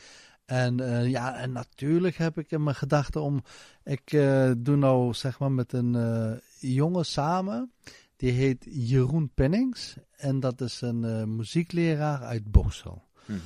En 0.46 0.80
eh, 0.80 1.10
ja, 1.10 1.38
en 1.38 1.52
natuurlijk 1.52 2.18
heb 2.18 2.38
ik 2.38 2.52
in 2.52 2.64
mijn 2.64 2.76
gedachten 2.76 3.22
om... 3.22 3.44
Ik 3.84 4.12
eh, 4.12 4.52
doe 4.58 4.76
nou 4.76 5.14
zeg 5.14 5.40
maar 5.40 5.52
met 5.52 5.74
een 5.74 5.96
eh, 5.96 6.40
jongen 6.60 7.06
samen. 7.06 7.72
Die 8.16 8.32
heet 8.32 8.66
Jeroen 8.70 9.32
Pennings. 9.34 9.98
En 10.16 10.40
dat 10.40 10.62
is 10.62 10.82
een 10.82 11.36
muziekleraar 11.36 12.22
uit 12.22 12.52
Boksel. 12.52 13.04
Mhm. 13.26 13.40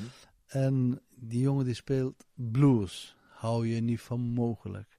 En 0.48 1.02
die 1.16 1.42
jongen 1.42 1.66
die 1.66 1.74
speelt 1.74 2.26
blues. 2.34 3.16
Hou 3.30 3.68
je 3.68 3.82
niet 3.82 4.02
van 4.02 4.20
mogelijk. 4.20 4.98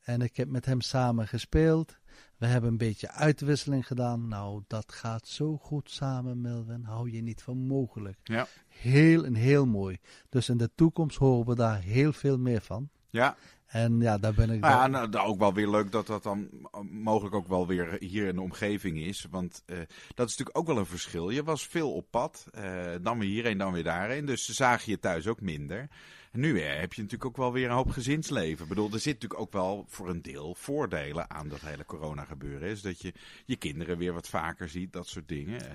En 0.00 0.20
ik 0.20 0.36
heb 0.36 0.48
met 0.48 0.64
hem 0.64 0.80
samen 0.80 1.28
gespeeld. 1.28 1.98
We 2.38 2.46
hebben 2.46 2.70
een 2.70 2.76
beetje 2.76 3.10
uitwisseling 3.10 3.86
gedaan. 3.86 4.28
Nou, 4.28 4.62
dat 4.66 4.92
gaat 4.92 5.26
zo 5.26 5.56
goed 5.56 5.90
samen, 5.90 6.40
Melvin. 6.40 6.84
Hou 6.84 7.10
je 7.10 7.22
niet 7.22 7.42
van 7.42 7.58
mogelijk. 7.58 8.18
Ja. 8.22 8.46
Heel 8.68 9.24
en 9.24 9.34
heel 9.34 9.66
mooi. 9.66 9.98
Dus 10.28 10.48
in 10.48 10.56
de 10.56 10.70
toekomst 10.74 11.16
horen 11.16 11.46
we 11.46 11.54
daar 11.54 11.80
heel 11.80 12.12
veel 12.12 12.38
meer 12.38 12.60
van. 12.60 12.88
Ja, 13.10 13.36
En 13.66 14.00
ja, 14.00 14.18
daar 14.18 14.34
ben 14.34 14.50
ik... 14.50 14.60
Nou 14.60 14.72
ja, 14.72 14.86
nou, 14.86 15.08
nou, 15.08 15.28
ook 15.28 15.38
wel 15.38 15.54
weer 15.54 15.68
leuk 15.68 15.92
dat 15.92 16.06
dat 16.06 16.22
dan 16.22 16.48
eh, 16.70 16.80
mogelijk 16.80 17.34
ook 17.34 17.48
wel 17.48 17.66
weer 17.66 17.96
hier 18.00 18.26
in 18.26 18.34
de 18.34 18.40
omgeving 18.40 18.98
is. 18.98 19.26
Want 19.30 19.62
eh, 19.66 19.76
dat 20.14 20.28
is 20.28 20.36
natuurlijk 20.36 20.58
ook 20.58 20.66
wel 20.66 20.78
een 20.78 20.86
verschil. 20.86 21.30
Je 21.30 21.44
was 21.44 21.66
veel 21.66 21.92
op 21.92 22.10
pad, 22.10 22.46
eh, 22.52 22.84
dan 23.02 23.18
weer 23.18 23.28
hierheen, 23.28 23.58
dan 23.58 23.72
weer 23.72 23.84
daarheen. 23.84 24.26
Dus 24.26 24.44
ze 24.44 24.52
zagen 24.52 24.90
je 24.90 24.98
thuis 24.98 25.26
ook 25.26 25.40
minder. 25.40 25.88
En 26.36 26.42
nu 26.42 26.60
eh, 26.60 26.78
heb 26.80 26.92
je 26.92 27.02
natuurlijk 27.02 27.30
ook 27.30 27.36
wel 27.36 27.52
weer 27.52 27.68
een 27.68 27.74
hoop 27.76 27.90
gezinsleven. 27.90 28.62
Ik 28.62 28.68
bedoel, 28.68 28.92
er 28.92 28.98
zit 29.00 29.12
natuurlijk 29.14 29.40
ook 29.40 29.52
wel 29.52 29.84
voor 29.88 30.08
een 30.08 30.22
deel 30.22 30.54
voordelen 30.54 31.30
aan 31.30 31.48
dat 31.48 31.60
hele 31.60 31.84
corona 31.84 32.24
gebeuren. 32.24 32.68
Is 32.68 32.82
dat 32.82 33.00
je 33.00 33.12
je 33.44 33.56
kinderen 33.56 33.98
weer 33.98 34.12
wat 34.12 34.28
vaker 34.28 34.68
ziet, 34.68 34.92
dat 34.92 35.06
soort 35.08 35.28
dingen. 35.28 35.60
Eh, 35.60 35.74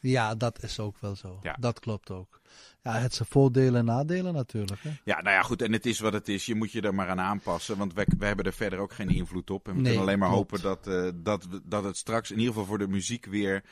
Ja, 0.00 0.34
dat 0.34 0.62
is 0.62 0.80
ook 0.80 0.96
wel 1.00 1.16
zo. 1.16 1.38
Ja. 1.42 1.56
Dat 1.60 1.80
klopt 1.80 2.10
ook. 2.10 2.40
Ja, 2.82 2.92
het 2.98 3.14
zijn 3.14 3.28
voordelen 3.28 3.74
en 3.80 3.84
nadelen 3.84 4.34
natuurlijk. 4.34 4.82
Hè? 4.82 4.90
Ja, 5.04 5.20
nou 5.22 5.34
ja, 5.36 5.42
goed. 5.42 5.62
En 5.62 5.72
het 5.72 5.86
is 5.86 5.98
wat 6.00 6.12
het 6.12 6.28
is. 6.28 6.46
Je 6.46 6.54
moet 6.54 6.72
je 6.72 6.80
er 6.80 6.94
maar 6.94 7.08
aan 7.08 7.20
aanpassen. 7.20 7.78
Want 7.78 7.94
wij, 7.94 8.06
wij 8.18 8.26
hebben 8.26 8.46
er 8.46 8.52
verder 8.52 8.78
ook 8.78 8.92
geen 8.92 9.08
invloed 9.08 9.50
op. 9.50 9.66
En 9.68 9.74
we 9.74 9.80
Nee, 9.80 9.86
kunnen 9.86 10.02
alleen 10.02 10.18
maar 10.18 10.28
klopt. 10.30 10.50
hopen 10.50 10.62
dat, 10.82 10.86
eh, 10.86 11.10
dat, 11.14 11.44
we- 11.46 11.60
dat 11.64 11.84
het 11.84 11.96
straks, 11.96 12.30
in 12.30 12.36
ieder 12.38 12.52
geval 12.52 12.66
voor 12.68 12.78
de 12.78 12.88
muziek, 12.88 13.26
weer 13.26 13.64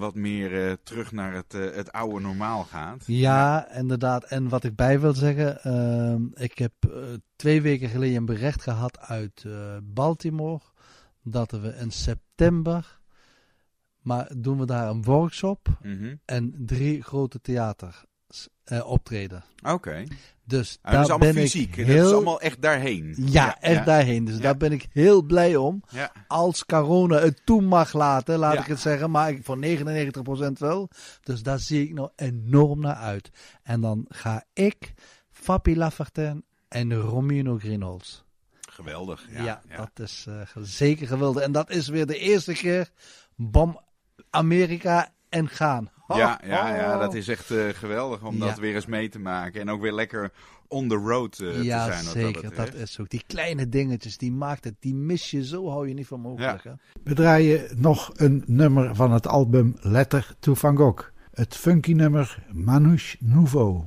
wat 0.00 0.14
meer 0.14 0.66
eh, 0.68 0.72
terug 0.82 1.12
naar 1.12 1.32
het, 1.34 1.54
eh, 1.54 1.74
het 1.74 1.92
oude 1.92 2.20
normaal 2.20 2.64
gaat. 2.64 3.04
Ja, 3.06 3.72
inderdaad. 3.72 4.24
En 4.24 4.48
wat 4.48 4.64
ik 4.64 4.74
bij 4.76 5.00
wil 5.00 5.14
zeggen, 5.14 5.62
ehm, 5.62 6.22
ik 6.34 6.58
heb 6.58 6.72
eh, 6.80 6.90
twee 7.36 7.62
weken 7.62 7.88
geleden 7.88 8.16
een 8.16 8.24
bericht 8.24 8.62
gehad 8.62 8.98
uit 9.00 9.46
Baltimore 9.82 10.60
dat 11.22 11.50
we 11.50 11.76
in 11.76 11.90
september, 11.90 12.98
maar 14.00 14.32
doen 14.36 14.58
we 14.58 14.66
daar 14.66 14.88
een 14.88 15.02
workshop 15.02 15.68
Mhm. 15.82 16.14
en 16.24 16.54
drie 16.58 17.02
grote 17.02 17.40
theaters 17.40 18.04
eh, 18.64 18.86
optreden. 18.90 19.44
Oké. 19.66 20.04
Dus 20.44 20.78
Ah, 20.82 20.92
dat 20.92 21.04
is 21.04 21.08
allemaal 21.10 21.32
ben 21.32 21.42
fysiek. 21.42 21.76
ik 21.76 21.86
Dat 21.86 21.96
is 22.06 22.12
allemaal 22.12 22.40
echt 22.40 22.62
daarheen. 22.62 23.14
ja, 23.18 23.60
echt 23.60 23.86
daarheen. 23.86 24.24
Dus 24.24 24.34
Ja. 24.36 24.40
daar 24.42 24.56
ben 24.56 24.72
ik 24.72 24.86
heel 24.92 25.22
blij 25.22 25.56
om. 25.56 25.82
Ja. 25.90 26.12
Als 26.26 26.64
corona 26.64 27.18
het 27.18 27.40
toe 27.46 27.62
mag 27.62 27.92
laten, 27.92 28.38
laat 28.38 28.58
ik 28.58 28.66
het 28.66 28.80
zeggen. 28.80 29.10
Maar 29.10 29.30
ik, 29.30 29.44
voor 29.44 29.58
99% 29.58 30.58
wel. 30.58 30.88
Dus 31.22 31.42
daar 31.42 31.58
zie 31.58 31.82
ik 31.88 31.94
nou 31.94 32.10
enorm 32.16 32.80
naar 32.80 32.94
uit. 32.96 33.30
En 33.62 33.80
dan 33.80 34.04
ga 34.08 34.44
ik, 34.52 34.92
Fabi 35.30 35.76
Lafertin 35.76 36.44
en 36.68 36.94
Romino 36.94 37.58
Greenholz. 37.58 38.22
Geweldig. 38.70 39.26
Ja. 39.30 39.62
dat 39.76 39.90
is 40.08 40.26
eh, 40.28 40.34
zeker 40.62 41.06
geweldig. 41.06 41.42
En 41.42 41.52
dat 41.52 41.70
is 41.70 41.88
weer 41.88 42.06
de 42.06 42.18
eerste 42.18 42.52
keer 42.52 42.90
bom 43.36 43.80
Amerika 44.30 45.12
en 45.28 45.48
gaan. 45.48 45.90
Ja, 46.16 46.40
ja, 46.46 46.74
ja, 46.76 46.98
dat 46.98 47.14
is 47.14 47.28
echt 47.28 47.50
eh, 47.50 47.68
geweldig 47.68 48.22
om 48.22 48.36
Ja. 48.36 48.46
dat 48.46 48.58
weer 48.58 48.74
eens 48.74 48.86
mee 48.86 49.08
te 49.08 49.18
maken. 49.18 49.60
En 49.60 49.70
ook 49.70 49.80
weer 49.80 49.92
lekker 49.92 50.32
on 50.68 50.88
the 50.88 50.94
road 50.94 51.38
eh, 51.38 51.62
ja, 51.62 51.86
te 51.86 51.92
zijn. 51.92 52.04
wat 52.04 52.12
zeker. 52.12 52.54
Dat, 52.54 52.74
is 52.74 53.00
ook. 53.00 53.08
Die 53.10 53.22
kleine 53.26 53.68
dingetjes, 53.68 54.18
die 54.18 54.32
maakt 54.32 54.64
het. 54.64 54.74
Die 54.80 54.94
mis 54.94 55.30
je 55.30 55.44
zo, 55.44 55.68
hou 55.68 55.88
je 55.88 55.94
niet 55.94 56.06
van 56.06 56.20
mogelijk. 56.20 56.64
Hè? 56.64 56.72
We 57.04 57.14
draaien 57.14 57.66
nog 57.76 58.10
een 58.14 58.42
nummer 58.46 58.94
van 58.94 59.12
het 59.12 59.26
album 59.26 59.76
Letter 59.80 60.34
to 60.38 60.54
Van 60.54 60.76
Gogh. 60.76 61.08
Het 61.32 61.56
funky 61.56 61.92
nummer 61.92 62.42
Manouche 62.52 63.16
Nouveau. 63.20 63.84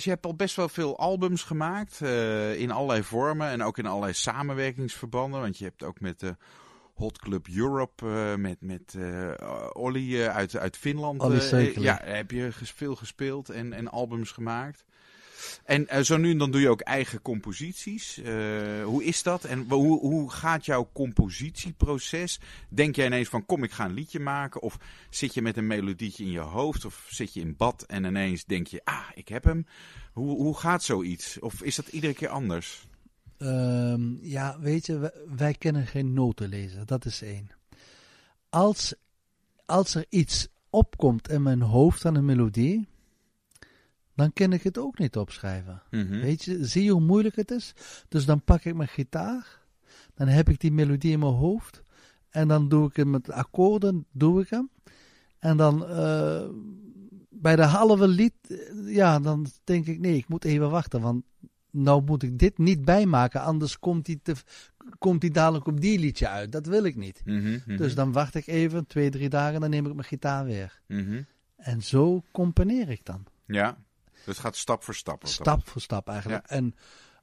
Paulus, 0.00 0.04
je 0.04 0.10
hebt 0.10 0.26
al 0.26 0.46
best 0.46 0.56
wel 0.56 0.68
veel 0.68 0.98
albums 0.98 1.42
gemaakt. 1.42 2.00
eh, 2.00 2.60
in 2.60 2.70
allerlei 2.70 3.02
vormen 3.02 3.48
en 3.48 3.62
ook 3.62 3.78
in 3.78 3.86
allerlei 3.86 4.12
samenwerkingsverbanden. 4.12 5.40
Want 5.40 5.58
je 5.58 5.64
hebt 5.64 5.82
ook 5.82 6.00
met 6.00 6.20
de 6.20 6.36
Hot 6.94 7.18
Club 7.18 7.46
Europe, 7.48 8.06
eh, 8.06 8.34
met, 8.34 8.60
met 8.60 8.94
eh 8.98 9.70
Olly 9.72 10.22
eh, 10.22 10.34
uit, 10.36 10.56
uit 10.56 10.76
Finland. 10.76 11.22
Eh, 11.22 11.74
ja, 11.74 12.00
heb 12.02 12.30
je 12.30 12.50
veel 12.52 12.96
gespeeld 12.96 13.50
en, 13.50 13.72
en 13.72 13.88
albums 13.88 14.30
gemaakt. 14.30 14.84
En 15.70 15.88
eh, 15.88 16.02
zo 16.02 16.16
nu 16.16 16.30
en 16.30 16.38
dan 16.38 16.50
doe 16.50 16.60
je 16.60 16.68
ook 16.68 16.80
eigen 16.80 17.22
composities. 17.22 18.18
Eh, 18.18 18.84
hoe 18.84 19.04
is 19.04 19.22
dat? 19.22 19.44
En 19.44 19.68
hoe, 19.68 20.00
hoe 20.00 20.30
gaat 20.30 20.64
jouw 20.64 20.90
compositieproces? 20.92 22.40
Denk 22.68 22.96
jij 22.96 23.06
ineens 23.06 23.28
van 23.28 23.46
kom 23.46 23.62
ik 23.62 23.70
ga 23.70 23.84
een 23.84 23.92
liedje 23.92 24.20
maken? 24.20 24.62
Of 24.62 24.78
zit 25.10 25.34
je 25.34 25.42
met 25.42 25.56
een 25.56 25.66
melodietje 25.66 26.24
in 26.24 26.30
je 26.30 26.38
hoofd? 26.38 26.84
Of 26.84 27.06
zit 27.10 27.34
je 27.34 27.40
in 27.40 27.56
bad 27.56 27.82
en 27.82 28.04
ineens 28.04 28.44
denk 28.44 28.66
je 28.66 28.80
ah 28.84 29.08
ik 29.14 29.28
heb 29.28 29.44
hem? 29.44 29.66
Hoe, 30.12 30.36
hoe 30.36 30.58
gaat 30.58 30.82
zoiets? 30.82 31.38
Of 31.38 31.62
is 31.62 31.76
dat 31.76 31.88
iedere 31.88 32.14
keer 32.14 32.28
anders? 32.28 32.86
Ehm, 33.38 34.14
ja, 34.20 34.60
weet 34.60 34.86
je, 34.86 34.98
wij, 34.98 35.12
wij 35.36 35.54
kunnen 35.54 35.86
geen 35.86 36.12
noten 36.12 36.48
lezen. 36.48 36.86
Dat 36.86 37.04
is 37.04 37.22
één. 37.22 37.50
Als, 38.48 38.94
als 39.66 39.94
er 39.94 40.06
iets 40.08 40.48
opkomt 40.70 41.28
in 41.28 41.42
mijn 41.42 41.62
hoofd 41.62 42.04
aan 42.04 42.14
een 42.14 42.24
melodie, 42.24 42.88
dan 44.14 44.32
kan 44.32 44.52
ik 44.52 44.62
het 44.62 44.78
ook 44.78 44.98
niet 44.98 45.16
opschrijven. 45.16 45.82
Mhm. 45.90 46.20
Weet 46.20 46.44
je, 46.44 46.64
zie 46.64 46.84
je 46.84 46.90
hoe 46.90 47.00
moeilijk 47.00 47.36
het 47.36 47.50
is? 47.50 47.72
Dus 48.08 48.24
dan 48.24 48.42
pak 48.42 48.64
ik 48.64 48.74
mijn 48.74 48.88
gitaar, 48.88 49.60
dan 50.14 50.26
heb 50.26 50.48
ik 50.48 50.60
die 50.60 50.72
melodie 50.72 51.12
in 51.12 51.18
mijn 51.18 51.32
hoofd 51.32 51.82
en 52.30 52.48
dan 52.48 52.68
doe 52.68 52.88
ik 52.88 52.96
hem 52.96 53.10
met 53.10 53.30
akkoorden, 53.30 54.06
doe 54.12 54.40
ik 54.40 54.50
hem. 54.50 54.70
En 55.38 55.56
dan 55.56 55.86
eh, 55.86 56.48
bij 57.28 57.56
de 57.56 57.62
halve 57.62 58.08
lied, 58.08 58.34
eh, 58.48 58.94
ja, 58.94 59.18
dan 59.18 59.46
denk 59.64 59.86
ik 59.86 59.98
nee, 59.98 60.16
ik 60.16 60.28
moet 60.28 60.44
even 60.44 60.70
wachten, 60.70 61.00
want 61.00 61.24
nou 61.70 62.02
moet 62.02 62.22
ik 62.22 62.38
dit 62.38 62.58
niet 62.58 62.84
bijmaken, 62.84 63.42
anders 63.42 63.78
komt 63.78 64.06
hij, 64.06 64.18
te, 64.22 64.34
komt 64.98 65.22
hij 65.22 65.30
dadelijk 65.30 65.66
op 65.66 65.80
die 65.80 65.98
liedje 65.98 66.28
uit. 66.28 66.52
Dat 66.52 66.66
wil 66.66 66.84
ik 66.84 66.96
niet. 66.96 67.22
Mhm, 67.24 67.58
mhm, 67.66 67.76
Dus 67.76 67.94
dan 67.94 68.12
wacht 68.12 68.34
ik 68.34 68.46
even, 68.46 68.86
twee, 68.86 69.10
drie 69.10 69.28
dagen, 69.28 69.60
dan 69.60 69.70
neem 69.70 69.86
ik 69.86 69.94
mijn 69.94 70.06
gitaar 70.06 70.44
weer. 70.44 70.80
En 71.56 71.82
zo 71.82 72.22
componeer 72.32 72.88
ik 72.88 73.04
dan. 73.04 73.24
Ja, 73.46 73.78
dus 74.24 74.34
het 74.36 74.38
gaat 74.38 74.56
stap 74.56 74.82
voor 74.84 74.94
stap. 74.94 75.20
dat 75.20 75.30
Stap 75.30 75.68
voor 75.68 75.80
stap 75.80 76.08
eigenlijk. 76.08 76.46
En 76.46 76.74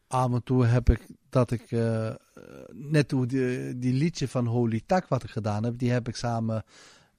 af 0.07 0.33
en 0.33 0.43
toe 0.43 0.65
heb 0.65 0.89
ik 0.89 1.07
dat 1.29 1.51
ik 1.51 1.71
eh, 1.71 2.09
net 2.73 3.11
hoe 3.11 3.25
die, 3.25 3.77
die 3.77 3.93
liedje 3.93 4.27
van 4.27 4.45
Holy 4.45 4.81
Tak 4.85 5.07
wat 5.07 5.23
ik 5.23 5.29
gedaan 5.29 5.63
heb, 5.63 5.77
die 5.77 5.91
heb 5.91 6.07
ik 6.07 6.15
samen 6.15 6.63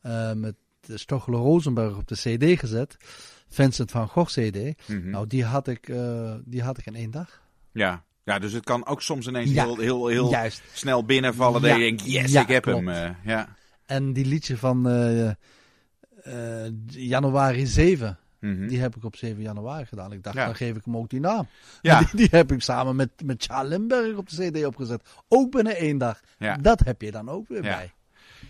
eh, 0.00 0.32
met 0.32 0.54
Stochelo 0.80 1.38
Rosenberg 1.42 1.96
op 1.96 2.06
de 2.08 2.14
CD 2.14 2.58
gezet. 2.58 2.96
Vincent 3.48 3.90
van 3.90 4.08
Gogh 4.08 4.30
CD. 4.30 4.88
Mhm. 4.88 5.10
Nou, 5.10 5.26
die 5.26 5.44
had, 5.44 5.68
ik, 5.68 5.88
eh, 5.88 6.34
die 6.44 6.62
had 6.62 6.78
ik 6.78 6.86
in 6.86 6.94
één 6.94 7.10
dag. 7.10 7.42
Ja. 7.72 8.04
ja, 8.22 8.38
dus 8.38 8.52
het 8.52 8.64
kan 8.64 8.86
ook 8.86 9.02
soms 9.02 9.26
ineens 9.26 9.50
Ja, 9.50 9.64
heel, 9.64 9.76
heel, 9.78 10.06
heel 10.06 10.30
Juist. 10.30 10.62
snel 10.72 11.04
binnenvallen. 11.04 11.60
Dat 11.60 11.70
Ja, 11.70 11.76
je 11.76 11.82
denkt, 11.82 12.04
yes, 12.12 12.32
ik 12.34 12.48
heb 12.48 12.62
klopt. 12.62 12.86
hem. 12.86 13.16
ja. 13.24 13.56
En 13.86 14.12
die 14.12 14.24
liedje 14.26 14.56
van 14.56 14.82
januari 16.86 17.66
7, 17.66 18.18
Mhm. 18.40 18.66
die 18.66 18.80
heb 18.80 18.96
ik 18.96 19.04
op 19.04 19.16
7 19.16 19.42
januari 19.42 19.86
gedaan. 19.86 20.12
Ik 20.12 20.22
dacht, 20.22 20.36
Ja. 20.36 20.44
dan 20.44 20.54
geef 20.54 20.76
ik 20.76 20.84
hem 20.84 20.96
ook 20.96 21.10
die 21.10 21.20
naam. 21.20 21.46
Ja. 21.82 21.98
Die, 21.98 22.08
die 22.12 22.28
heb 22.30 22.52
ik 22.52 22.62
samen 22.62 22.96
met, 22.96 23.10
met 23.24 23.44
Charles 23.44 23.68
Limberg 23.70 24.16
op 24.16 24.28
de 24.28 24.50
CD 24.50 24.64
opgezet. 24.64 25.02
Ook 25.28 25.50
binnen 25.50 25.76
één 25.76 25.98
dag. 25.98 26.20
Ja. 26.38 26.56
Dat 26.56 26.80
heb 26.80 27.02
je 27.02 27.10
dan 27.10 27.28
ook 27.28 27.48
weer 27.48 27.62
bij. 27.62 27.92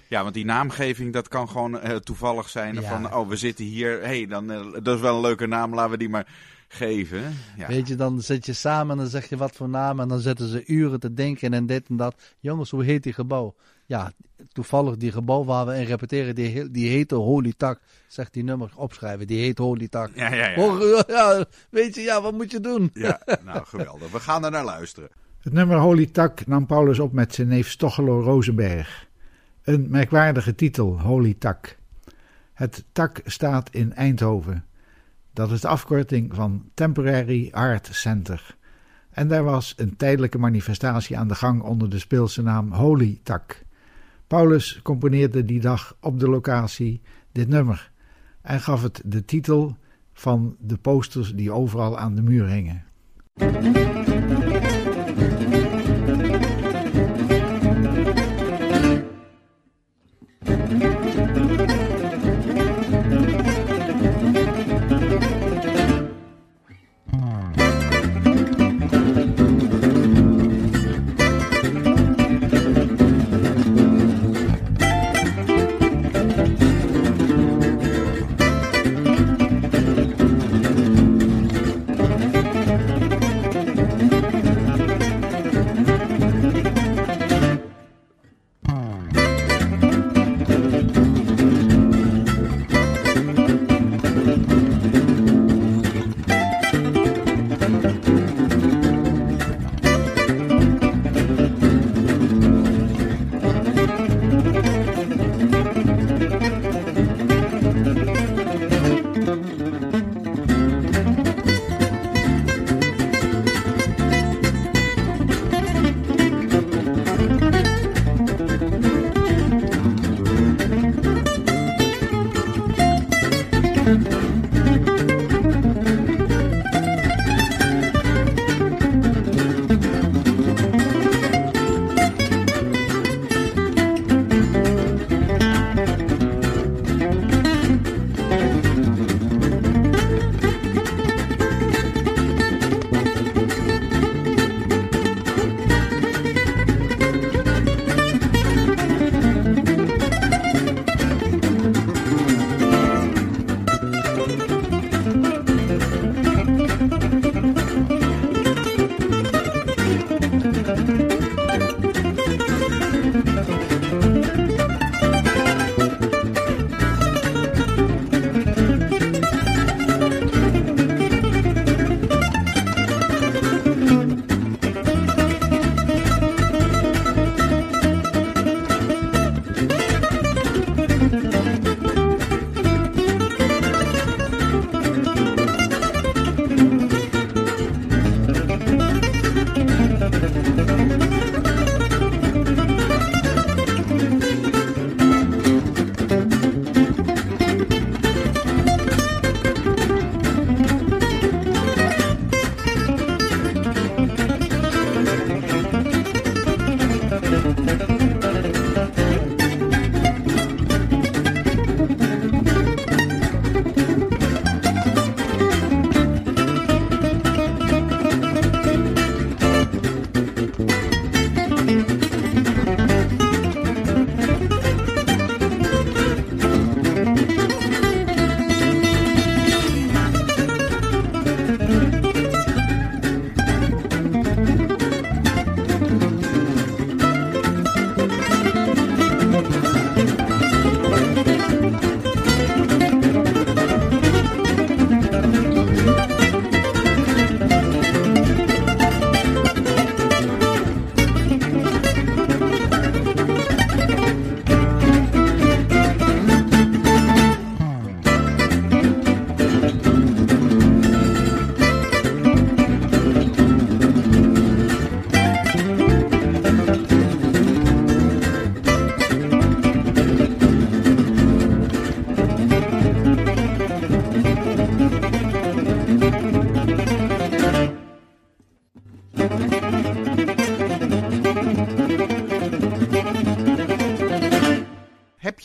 Ja, 0.09 0.23
want 0.23 0.35
die 0.35 0.45
naamgeving, 0.45 1.13
dat 1.13 1.29
kan 1.29 1.49
gewoon 1.49 1.81
eh, 1.81 1.97
toevallig 1.97 2.49
zijn. 2.49 2.75
Ja. 2.75 2.83
Van, 2.83 3.15
oh, 3.15 3.29
we 3.29 3.37
zitten 3.37 3.65
hier. 3.65 4.01
hey, 4.03 4.27
dan, 4.27 4.51
eh, 4.51 4.73
dat 4.83 4.95
is 4.97 5.01
wel 5.01 5.15
een 5.15 5.21
leuke 5.21 5.47
naam. 5.47 5.75
Laten 5.75 5.91
we 5.91 5.99
die 5.99 6.09
maar 6.09 6.27
geven. 6.69 7.23
Ja. 7.57 7.67
Weet 7.67 7.89
je, 7.89 7.95
dan 7.95 8.21
zit 8.23 8.47
je 8.47 8.53
samen 8.53 8.91
en 8.91 8.97
dan 8.97 9.07
zeg 9.11 9.29
je 9.29 9.37
wat 9.37 9.53
voor 9.57 9.69
naam. 9.69 10.01
En 10.01 10.09
dan 10.09 10.19
zitten 10.21 10.49
ze 10.49 10.67
uren 10.67 11.01
te 11.01 11.15
denken 11.15 11.53
en 11.55 11.67
dit 11.67 11.89
en 11.89 11.97
dat. 11.97 12.35
Jongens, 12.41 12.71
hoe 12.71 12.85
heet 12.85 13.03
die 13.03 13.13
gebouw? 13.13 13.55
Ja, 13.89 14.13
toevallig 14.53 14.97
die 14.97 15.13
gebouw 15.13 15.45
waar 15.45 15.67
we 15.67 15.75
in 15.75 15.85
repeteren, 15.85 16.35
die, 16.35 16.71
die 16.71 16.89
heette 16.89 17.15
Holy 17.15 17.55
Tak. 17.57 17.81
Zegt 18.07 18.33
die 18.33 18.45
nummer 18.45 18.71
opschrijven, 18.75 19.27
die 19.27 19.41
heet 19.41 19.59
Holy 19.59 19.89
Tak. 19.89 20.11
Ja, 20.15 20.35
ja, 20.35 20.49
ja. 20.49 20.55
Hoor, 20.55 21.05
ja, 21.17 21.45
weet 21.71 21.95
je, 21.95 22.01
ja, 22.01 22.23
wat 22.23 22.33
moet 22.33 22.51
je 22.51 22.61
doen? 22.61 22.91
ja. 22.95 23.21
Nou, 23.45 23.65
geweldig. 23.67 24.11
We 24.11 24.21
gaan 24.21 24.45
er 24.45 24.51
naar 24.51 24.65
luisteren. 24.65 25.09
Het 25.39 25.53
nummer 25.53 25.79
Holy 25.79 26.07
Tak 26.07 26.47
nam 26.47 26.67
Paulus 26.67 26.99
op 26.99 27.13
met 27.13 27.35
zijn 27.35 27.49
neef 27.49 27.69
Stochelo 27.71 28.21
Rosenberg. 28.21 29.07
Een 29.63 29.87
merkwaardige 29.91 30.55
titel, 30.55 31.01
Holy 31.01 31.35
Tak. 31.39 31.77
Het 32.55 32.85
tak 32.93 33.21
staat 33.25 33.71
in 33.71 33.95
Eindhoven. 33.95 34.65
Dat 35.33 35.51
is 35.51 35.61
de 35.61 35.69
afkorting 35.69 36.35
van 36.35 36.71
Temporary 36.75 37.49
Art 37.53 37.89
Center. 37.93 38.57
En 39.11 39.29
daar 39.29 39.45
was 39.45 39.75
een 39.77 39.97
tijdelijke 39.97 40.39
manifestatie 40.39 41.19
aan 41.19 41.29
de 41.29 41.35
gang 41.35 41.63
onder 41.63 41.91
de 41.91 41.99
speelse 41.99 42.43
naam 42.43 42.73
Holy 42.73 43.21
Tak. 43.23 43.67
Paulus 44.29 44.81
componeerde 44.83 45.45
die 45.45 45.61
dag 45.61 45.97
op 46.01 46.21
de 46.21 46.29
locatie 46.29 47.01
dit 47.33 47.49
nummer 47.49 47.91
en 48.43 48.61
gaf 48.61 48.83
het 48.83 49.03
de 49.05 49.25
titel 49.25 49.77
van 50.13 50.57
de 50.61 50.77
posters 50.77 51.35
die 51.35 51.53
overal 51.53 51.99
aan 51.99 52.15
de 52.15 52.23
muur 52.23 52.49
hingen. 52.49 52.85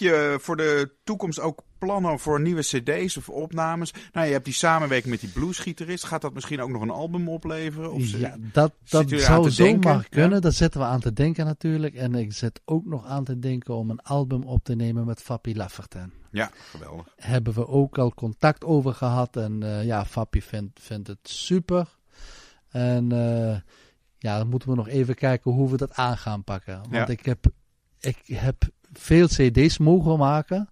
Je 0.04 0.38
voor 0.42 0.58
de 0.58 0.92
toekomst 1.04 1.40
ook 1.40 1.64
plannen 1.78 2.20
voor 2.20 2.42
nieuwe 2.42 2.62
cd's 2.62 3.18
of 3.18 3.30
opnames? 3.30 3.94
Nou, 4.12 4.26
je 4.26 4.32
hebt 4.32 4.46
die 4.46 4.54
samenwerking 4.54 5.12
met 5.12 5.20
die 5.20 5.30
bluesgitarist. 5.30 6.04
Gaat 6.04 6.22
dat 6.22 6.34
misschien 6.34 6.62
ook 6.62 6.70
nog 6.70 6.82
een 6.82 6.90
album 6.90 7.30
opleveren? 7.30 7.92
Of 7.92 8.04
ja, 8.04 8.36
dat, 8.40 8.74
dat 8.90 9.10
zou 9.10 9.52
zomaar 9.52 10.08
kunnen. 10.10 10.42
Daar 10.42 10.52
zitten 10.52 10.80
we 10.80 10.86
aan 10.86 11.00
te 11.00 11.14
denken 11.14 11.46
natuurlijk. 11.46 11.96
En 11.96 12.16
ik 12.16 12.34
zit 12.34 12.62
ook 12.66 12.86
nog 12.86 13.06
aan 13.06 13.24
te 13.24 13.40
denken 13.40 13.76
om 13.76 13.90
een 13.90 14.02
album 14.02 14.44
op 14.44 14.64
te 14.64 14.76
nemen 14.76 15.06
met 15.06 15.22
Fappy 15.22 15.54
Lafferten. 15.54 16.14
Ja, 16.32 16.52
geweldig. 16.54 17.14
Hebben 17.16 17.54
we 17.54 17.68
ook 17.68 17.98
al 17.98 18.14
contact 18.14 18.64
over 18.64 18.94
gehad. 18.94 19.38
En 19.38 19.64
uh, 19.64 19.86
ja, 19.86 20.06
Fappy 20.06 20.42
vindt, 20.42 20.80
vindt 20.82 21.08
het 21.08 21.30
super. 21.30 21.88
En 22.70 23.14
uh, 23.14 23.56
ja, 24.18 24.38
dan 24.38 24.50
moeten 24.50 24.70
we 24.70 24.76
nog 24.76 24.88
even 24.88 25.16
kijken 25.16 25.52
hoe 25.52 25.70
we 25.70 25.78
dat 25.78 25.94
aan 25.94 26.18
gaan 26.18 26.44
pakken. 26.44 26.82
Want 26.90 27.10
ik, 27.10 27.26
heb, 27.26 27.46
ik 28.00 28.22
heb 28.26 28.64
veel 29.00 29.28
cd's 29.28 29.78
mogen 29.78 30.18
maken, 30.18 30.70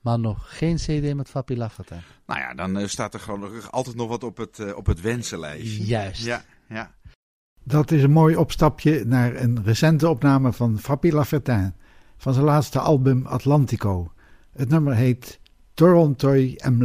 maar 0.00 0.18
nog 0.18 0.58
geen 0.58 0.76
cd 0.76 1.14
met 1.14 1.28
Fappy 1.28 1.54
Lafferty. 1.54 1.94
Nou 2.26 2.40
ja, 2.40 2.54
dan 2.54 2.78
uh, 2.78 2.86
staat 2.86 3.14
er 3.14 3.20
gewoon 3.20 3.70
altijd 3.70 3.96
nog 3.96 4.08
wat 4.08 4.24
op 4.24 4.36
het, 4.36 4.58
uh, 4.58 4.76
op 4.76 4.86
het 4.86 5.00
wensenlijstje. 5.00 5.84
Juist. 5.84 6.24
Ja, 6.24 6.44
ja. 6.68 6.94
Dat 7.62 7.90
is 7.90 8.02
een 8.02 8.10
mooi 8.10 8.36
opstapje 8.36 9.04
naar 9.04 9.36
een 9.36 9.64
recente 9.64 10.08
opname 10.08 10.52
van 10.52 10.78
Fappy 10.78 11.10
Laffertin 11.10 11.74
van 12.16 12.32
zijn 12.32 12.44
laatste 12.44 12.78
album 12.78 13.26
Atlantico. 13.26 14.12
Het 14.52 14.68
nummer 14.68 14.94
heet 14.94 15.40
Toronto 15.74 16.32
en 16.56 16.78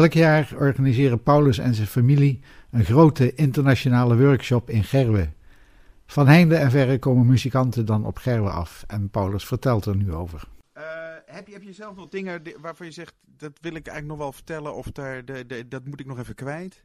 Elk 0.00 0.12
jaar 0.12 0.52
organiseren 0.56 1.22
Paulus 1.22 1.58
en 1.58 1.74
zijn 1.74 1.86
familie 1.86 2.40
een 2.70 2.84
grote 2.84 3.34
internationale 3.34 4.16
workshop 4.16 4.70
in 4.70 4.84
Gerwe. 4.84 5.28
Van 6.06 6.26
heinde 6.28 6.56
en 6.56 6.70
verre 6.70 6.98
komen 6.98 7.26
muzikanten 7.26 7.86
dan 7.86 8.06
op 8.06 8.16
Gerwe 8.16 8.50
af 8.50 8.84
en 8.86 9.10
Paulus 9.10 9.46
vertelt 9.46 9.84
er 9.86 9.96
nu 9.96 10.12
over. 10.12 10.42
Uh, 10.76 10.82
heb, 11.26 11.46
je, 11.46 11.52
heb 11.52 11.62
je 11.62 11.72
zelf 11.72 11.96
nog 11.96 12.08
dingen 12.08 12.42
di- 12.42 12.54
waarvan 12.60 12.86
je 12.86 12.92
zegt, 12.92 13.14
dat 13.36 13.52
wil 13.60 13.74
ik 13.74 13.86
eigenlijk 13.86 14.06
nog 14.06 14.18
wel 14.18 14.32
vertellen 14.32 14.74
of 14.74 14.86
daar, 14.86 15.24
de, 15.24 15.46
de, 15.46 15.68
dat 15.68 15.84
moet 15.84 16.00
ik 16.00 16.06
nog 16.06 16.18
even 16.18 16.34
kwijt? 16.34 16.82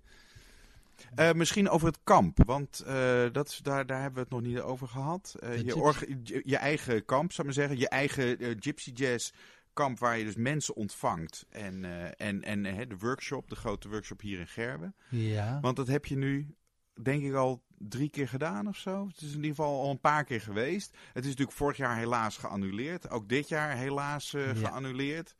Eh, 1.16 1.32
misschien 1.32 1.70
over 1.70 1.88
het 1.88 2.00
kamp, 2.04 2.44
want 2.46 2.84
eh, 2.88 2.96
dat, 3.32 3.60
daar, 3.62 3.86
daar 3.86 4.02
hebben 4.02 4.16
we 4.16 4.20
het 4.20 4.30
nog 4.30 4.42
niet 4.42 4.60
over 4.60 4.88
gehad. 4.88 5.36
Eh, 5.40 5.58
je, 5.58 6.18
je, 6.24 6.42
je 6.46 6.58
eigen 6.58 7.06
kamp, 7.06 7.32
zou 7.32 7.48
ik 7.48 7.56
maar 7.56 7.66
zeggen. 7.66 7.80
Je 7.80 7.90
eigen 7.90 8.40
eh, 8.40 8.56
Gypsy 8.60 8.92
Jazz 8.94 9.32
kamp 9.76 10.00
waar 10.00 10.18
je 10.18 10.24
dus 10.26 10.36
mensen 10.36 10.76
ontvangt. 10.76 11.46
En, 11.50 11.86
eh, 11.86 12.28
en, 12.28 12.44
en 12.44 12.64
de 12.90 12.98
workshop, 12.98 13.50
de 13.50 13.56
grote 13.56 13.90
workshop 13.90 14.22
hier 14.22 14.40
in 14.40 14.48
Gerben. 14.48 14.96
Ja. 15.10 15.60
Want 15.62 15.76
dat 15.76 15.88
heb 15.88 16.06
je 16.06 16.18
nu, 16.18 16.56
denk 17.02 17.24
ik, 17.24 17.34
al 17.34 17.64
drie 17.78 18.10
keer 18.10 18.28
gedaan 18.28 18.68
of 18.68 18.78
zo. 18.78 19.08
Het 19.08 19.22
is 19.22 19.30
in 19.30 19.36
ieder 19.36 19.50
geval 19.50 19.82
al 19.82 19.90
een 19.90 20.00
paar 20.00 20.24
keer 20.24 20.42
geweest. 20.42 20.98
Het 21.14 21.24
is 21.24 21.30
natuurlijk 21.30 21.58
vorig 21.58 21.78
jaar 21.78 21.98
helaas 21.98 22.38
geannuleerd. 22.38 23.10
Ook 23.10 23.30
dit 23.30 23.48
jaar 23.50 23.76
helaas 23.78 24.34
eh, 24.34 24.46
Ja. 24.48 24.54
geannuleerd. 24.54 25.36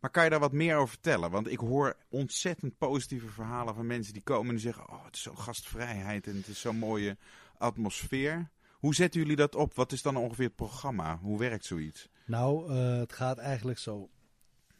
Maar 0.00 0.10
kan 0.10 0.24
je 0.24 0.30
daar 0.30 0.40
wat 0.40 0.52
meer 0.52 0.76
over 0.76 0.88
vertellen? 0.88 1.30
Want 1.30 1.50
ik 1.50 1.58
hoor 1.58 1.96
ontzettend 2.08 2.78
positieve 2.78 3.26
verhalen 3.28 3.74
van 3.74 3.86
mensen 3.86 4.12
die 4.12 4.22
komen 4.22 4.46
en 4.48 4.54
die 4.54 4.64
zeggen... 4.64 4.88
Oh, 4.88 5.04
het 5.04 5.14
is 5.14 5.22
zo'n 5.22 5.38
gastvrijheid 5.38 6.26
en 6.26 6.36
het 6.36 6.46
is 6.46 6.60
zo'n 6.60 6.78
mooie 6.78 7.16
atmosfeer. 7.58 8.50
Hoe 8.72 8.94
zetten 8.94 9.20
jullie 9.20 9.36
dat 9.36 9.54
op? 9.54 9.74
Wat 9.74 9.92
is 9.92 10.02
dan 10.02 10.16
ongeveer 10.16 10.46
het 10.46 10.56
programma? 10.56 11.18
Hoe 11.18 11.38
werkt 11.38 11.64
zoiets? 11.64 12.08
Nou, 12.28 12.72
eh, 12.72 12.98
het 12.98 13.12
gaat 13.12 13.38
eigenlijk 13.38 13.78
zo. 13.78 14.08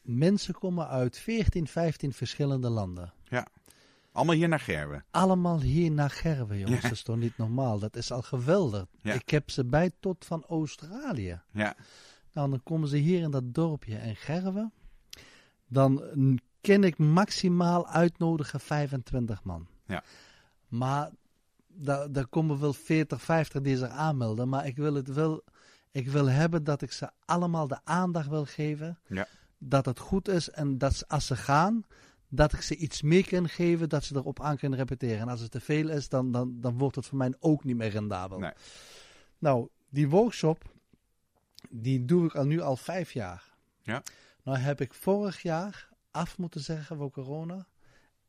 Mensen 0.03 0.55
komen 0.55 0.89
uit 0.89 1.19
14, 1.19 1.67
15 1.67 2.13
verschillende 2.13 2.69
landen. 2.69 3.13
Allemaal 4.13 4.35
hier 4.35 4.49
naar 4.49 4.61
Gerben. 4.61 5.05
Allemaal 5.11 5.61
hier 5.61 5.91
naar 5.91 6.11
Gerben, 6.11 6.59
jongens. 6.59 6.77
Ja. 6.77 6.83
Dat 6.83 6.93
is 6.93 7.03
toch 7.03 7.17
niet 7.17 7.37
normaal? 7.37 7.79
Dat 7.79 7.97
is 7.97 8.11
al 8.11 8.23
geweldig. 8.23 8.87
Ja. 9.03 9.15
Ik 9.15 9.31
heb 9.31 9.51
ze 9.51 9.65
bij 9.65 9.91
tot 10.01 10.25
van 10.25 10.45
Australië. 10.49 11.41
Ja, 11.53 11.77
Nou, 12.33 12.51
dan 12.51 12.63
komen 12.63 12.89
ze 12.89 12.97
hier 12.97 13.21
in 13.21 13.31
dat 13.31 13.55
dorpje 13.55 13.97
in 13.97 14.17
Gerben. 14.17 14.73
Dan 15.67 16.03
mm, 16.15 16.39
kan 16.61 16.85
ik 16.85 16.99
maximaal 16.99 17.89
uitnodigen 17.89 18.61
25 18.61 19.45
man. 19.45 19.67
Ja. 19.87 20.03
Maar 20.69 21.11
daar, 21.67 22.13
daar 22.13 22.27
komen 22.27 22.61
wel 22.61 22.73
40, 22.73 23.23
50 23.23 23.63
die 23.63 23.77
zich 23.77 23.89
aanmelden. 23.89 24.49
Maar 24.49 24.67
ik 24.67 24.77
wil 24.77 24.95
het 24.95 25.09
wel... 25.09 25.45
Ik 25.99 26.09
wil 26.09 26.27
hebben 26.29 26.65
dat 26.65 26.83
ik 26.83 26.93
ze 26.93 27.11
allemaal 27.25 27.69
de 27.69 27.79
aandacht 27.85 28.29
wil 28.29 28.45
geven. 28.45 28.99
Ja. 29.07 29.27
Dat 29.59 29.85
het 29.85 29.99
goed 29.99 30.29
is 30.29 30.51
en 30.51 30.79
dat 30.79 30.95
ze- 30.95 31.09
als 31.09 31.27
ze 31.27 31.37
gaan, 31.37 31.85
dat 32.29 32.53
ik 32.53 32.61
ze 32.61 32.77
iets 32.77 33.03
meer 33.03 33.27
kan 33.29 33.49
geven 33.49 33.89
dat 33.89 34.05
ze 34.05 34.17
erop 34.17 34.41
aan 34.43 34.57
kunnen 34.57 34.79
repeteren. 34.79 35.19
En 35.21 35.29
als 35.29 35.41
het 35.41 35.51
te 35.51 35.61
veel 35.61 35.89
is, 35.89 36.09
dan, 36.09 36.33
dan, 36.33 36.61
dan 36.61 36.79
wordt 36.79 36.97
het 36.97 37.07
voor 37.07 37.19
mij 37.19 37.35
ook 37.39 37.65
niet 37.65 37.77
meer 37.77 37.91
rendabel. 37.91 38.39
Nee. 38.39 38.53
Nou, 39.39 39.69
die 39.89 40.09
workshop, 40.09 40.65
die 41.71 42.05
doe 42.05 42.25
ik 42.27 42.35
al 42.35 42.45
nu 42.45 42.61
al 42.61 42.77
vijf 42.77 43.13
jaar. 43.13 43.55
Ja. 43.83 44.03
Nou 44.43 44.59
heb 44.59 44.81
ik 44.81 44.95
vorig 44.95 45.43
jaar 45.43 45.89
af 46.11 46.39
moeten 46.39 46.61
zeggen 46.61 46.97
voor 46.97 47.11
corona. 47.11 47.67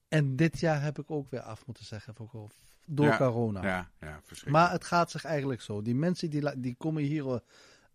En 0.07 0.35
dit 0.35 0.59
jaar 0.59 0.81
heb 0.81 0.99
ik 0.99 1.11
ook 1.11 1.29
weer 1.29 1.41
af 1.41 1.65
moeten 1.65 1.85
zeggen 1.85 2.15
voor, 2.15 2.51
door 2.89 3.05
Ja. 3.05 3.17
corona. 3.17 3.61
ja, 3.63 3.89
ja, 3.99 4.19
verschrikkelijk. 4.23 4.49
Maar 4.51 4.71
het 4.71 4.83
gaat 4.83 5.11
zich 5.11 5.23
eigenlijk 5.25 5.61
zo. 5.61 5.81
Die 5.81 5.95
mensen 5.95 6.29
die, 6.29 6.59
die 6.59 6.75
komen 6.77 7.03
hier 7.03 7.41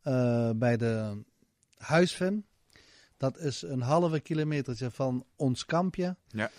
eh, 0.02 0.50
bij 0.56 0.76
de 0.76 1.22
huisven. 1.76 2.46
Dat 3.16 3.38
is 3.38 3.62
een 3.62 3.80
halve 3.82 4.20
kilometertje 4.20 4.90
van 4.90 5.24
ons 5.36 5.64
kampje. 5.64 6.16
Ja. 6.28 6.50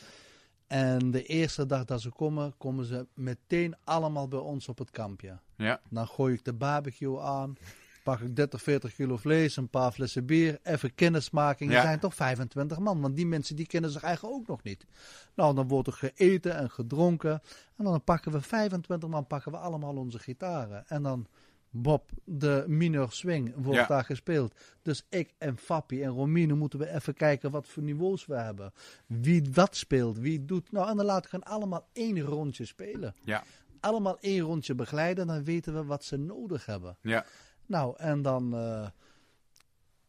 En 0.67 1.11
de 1.11 1.23
eerste 1.23 1.65
dag 1.65 1.85
dat 1.85 2.01
ze 2.01 2.09
komen, 2.09 2.57
komen 2.57 2.85
ze 2.85 3.07
meteen 3.13 3.75
allemaal 3.83 4.27
bij 4.27 4.39
ons 4.39 4.67
op 4.67 4.77
het 4.77 4.91
kampje. 4.91 5.39
Ja, 5.55 5.81
Dan 5.89 6.07
gooi 6.07 6.33
ik 6.33 6.43
de 6.45 6.53
barbecue 6.53 7.19
aan. 7.19 7.55
Pak 8.05 8.19
ik 8.19 8.35
30, 8.35 8.61
40 8.61 8.95
kilo 8.95 9.17
vlees, 9.17 9.57
een 9.57 9.69
paar 9.69 9.91
flessen 9.91 10.25
bier, 10.25 10.59
even 10.63 10.95
kennismaking. 10.95 11.71
Ja. 11.71 11.77
Er 11.77 11.83
zijn 11.83 11.99
toch 11.99 12.15
25 12.15 12.79
man, 12.79 13.01
want 13.01 13.15
die 13.15 13.25
mensen 13.25 13.55
die 13.55 13.67
kennen 13.67 13.89
zich 13.89 14.03
eigenlijk 14.03 14.35
ook 14.35 14.47
nog 14.47 14.63
niet. 14.63 14.85
Nou, 15.35 15.55
dan 15.55 15.67
wordt 15.67 15.87
er 15.87 15.93
geëten 15.93 16.55
en 16.55 16.69
gedronken. 16.71 17.41
En 17.77 17.83
dan 17.85 18.03
pakken 18.03 18.31
we 18.31 18.41
25 18.41 19.09
man, 19.09 19.27
pakken 19.27 19.51
we 19.51 19.57
allemaal 19.57 19.95
onze 19.95 20.19
gitaren. 20.19 20.83
En 20.87 21.03
dan 21.03 21.27
Bob, 21.69 22.09
de 22.23 22.63
minor 22.67 23.11
swing, 23.11 23.53
wordt 23.55 23.79
Ja. 23.79 23.85
daar 23.87 24.03
gespeeld. 24.05 24.55
Dus 24.81 25.05
ik 25.09 25.33
en 25.37 25.57
Fappie 25.57 26.03
en 26.03 26.09
Romino 26.09 26.55
moeten 26.55 26.79
we 26.79 26.89
even 26.93 27.13
kijken 27.13 27.51
wat 27.51 27.67
voor 27.67 27.83
niveaus 27.83 28.25
we 28.25 28.35
hebben. 28.35 28.73
Wie 29.05 29.49
wat 29.53 29.75
speelt, 29.75 30.17
wie 30.17 30.45
doet. 30.45 30.71
Nou, 30.71 30.89
en 30.89 30.95
dan 30.97 31.05
laten 31.05 31.31
we 31.31 31.37
hen 31.37 31.45
allemaal 31.53 31.87
één 31.93 32.19
rondje 32.19 32.65
spelen. 32.65 33.15
ja, 33.23 33.43
Allemaal 33.79 34.17
één 34.19 34.39
rondje 34.39 34.75
begeleiden, 34.75 35.27
dan 35.27 35.43
weten 35.43 35.73
we 35.73 35.83
wat 35.85 36.03
ze 36.03 36.17
nodig 36.17 36.65
hebben. 36.65 36.97
ja. 37.01 37.25
Nou, 37.65 37.97
en 37.97 38.21
dan 38.21 38.55
eh, 38.55 38.87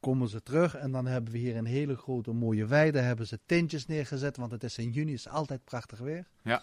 komen 0.00 0.28
ze 0.28 0.42
terug 0.42 0.74
en 0.74 0.92
dan 0.92 1.06
hebben 1.06 1.32
we 1.32 1.38
hier 1.38 1.56
een 1.56 1.64
hele 1.64 1.96
grote 1.96 2.32
mooie 2.32 2.66
weide. 2.66 2.98
Hebben 2.98 3.26
ze 3.26 3.38
tentjes 3.46 3.86
neergezet, 3.86 4.36
want 4.36 4.50
het 4.50 4.64
is 4.64 4.78
in 4.78 4.90
juni, 4.90 5.12
is 5.12 5.28
altijd 5.28 5.64
prachtig 5.64 5.98
weer. 5.98 6.26
Ja. 6.42 6.62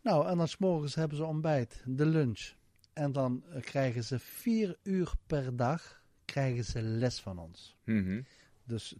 Nou, 0.00 0.26
en 0.26 0.36
dan 0.36 0.48
s'morgens 0.48 0.94
hebben 0.94 1.16
ze 1.16 1.24
ontbijt, 1.24 1.82
de 1.86 2.06
lunch. 2.06 2.52
En 2.92 3.12
dan 3.12 3.44
eh, 3.52 3.62
krijgen 3.62 4.04
ze 4.04 4.18
vier 4.18 4.76
uur 4.82 5.12
per 5.26 5.56
dag 5.56 6.02
krijgen 6.24 6.64
ze 6.64 6.82
les 6.82 7.20
van 7.20 7.38
ons. 7.38 7.76
Mhm. 7.84 8.22
Dus 8.64 8.94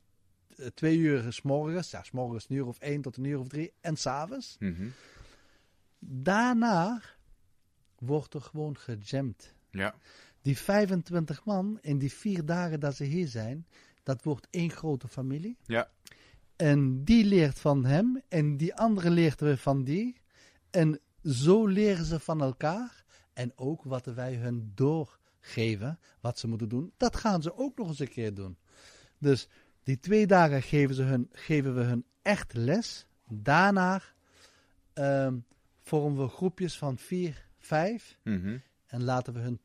eh, 0.57 0.67
twee 0.67 0.97
uur 0.97 1.33
s 1.33 1.43
morgens, 1.43 1.91
ja, 1.91 2.03
s 2.03 2.11
morgens 2.11 2.49
een 2.49 2.57
uur 2.57 2.67
of 2.67 2.79
één 2.79 3.03
tot 3.03 3.17
een 3.17 3.25
uur 3.25 3.39
of 3.39 3.49
drie. 3.49 3.73
En 3.81 3.97
s'avonds. 3.97 4.57
Mhm. 4.59 4.89
Daarna 5.99 7.01
wordt 7.99 8.35
er 8.35 8.41
gewoon 8.41 8.79
gejamd. 8.79 9.55
Ja, 9.71 9.95
Die 10.43 10.59
25 10.59 11.45
man 11.45 11.79
in 11.81 11.99
die 11.99 12.13
vier 12.13 12.45
dagen 12.45 12.81
dat 12.81 12.97
ze 12.97 13.05
hier 13.05 13.29
zijn, 13.29 13.67
dat 14.03 14.23
wordt 14.23 14.47
één 14.51 14.71
grote 14.71 15.09
familie. 15.09 15.57
ja, 15.67 15.91
En 16.57 17.05
die 17.05 17.25
leert 17.25 17.59
van 17.59 17.85
hem 17.85 18.23
en 18.29 18.57
die 18.57 18.75
andere 18.75 19.11
leert 19.11 19.41
weer 19.41 19.57
van 19.57 19.85
die. 19.85 20.21
En 20.71 21.01
zo 21.25 21.67
leren 21.67 22.05
ze 22.05 22.21
van 22.21 22.41
elkaar. 22.41 23.05
En 23.33 23.53
ook 23.57 23.83
wat 23.85 24.05
wij 24.05 24.35
hun 24.35 24.73
doorgeven, 24.75 25.99
wat 26.21 26.39
ze 26.39 26.49
moeten 26.49 26.69
doen, 26.69 26.93
dat 26.97 27.17
gaan 27.17 27.43
ze 27.43 27.57
ook 27.57 27.79
nog 27.79 27.89
eens 27.89 27.99
een 27.99 28.09
keer 28.09 28.35
doen. 28.35 28.57
Dus 29.19 29.49
die 29.83 29.99
twee 29.99 30.27
dagen 30.27 30.63
geven, 30.63 30.95
ze 30.95 31.03
hun, 31.03 31.29
geven 31.33 31.75
we 31.75 31.81
hun 31.81 32.05
echt 32.23 32.55
les. 32.55 33.07
Daarna 33.29 34.03
ehm, 34.93 35.37
vormen 35.83 36.23
we 36.23 36.29
groepjes 36.29 36.79
van 36.79 36.99
vier, 36.99 37.47
vijf. 37.59 38.19
Mhm. 38.23 38.59
En 38.87 39.03
laten 39.03 39.33
we 39.33 39.41
hun 39.41 39.61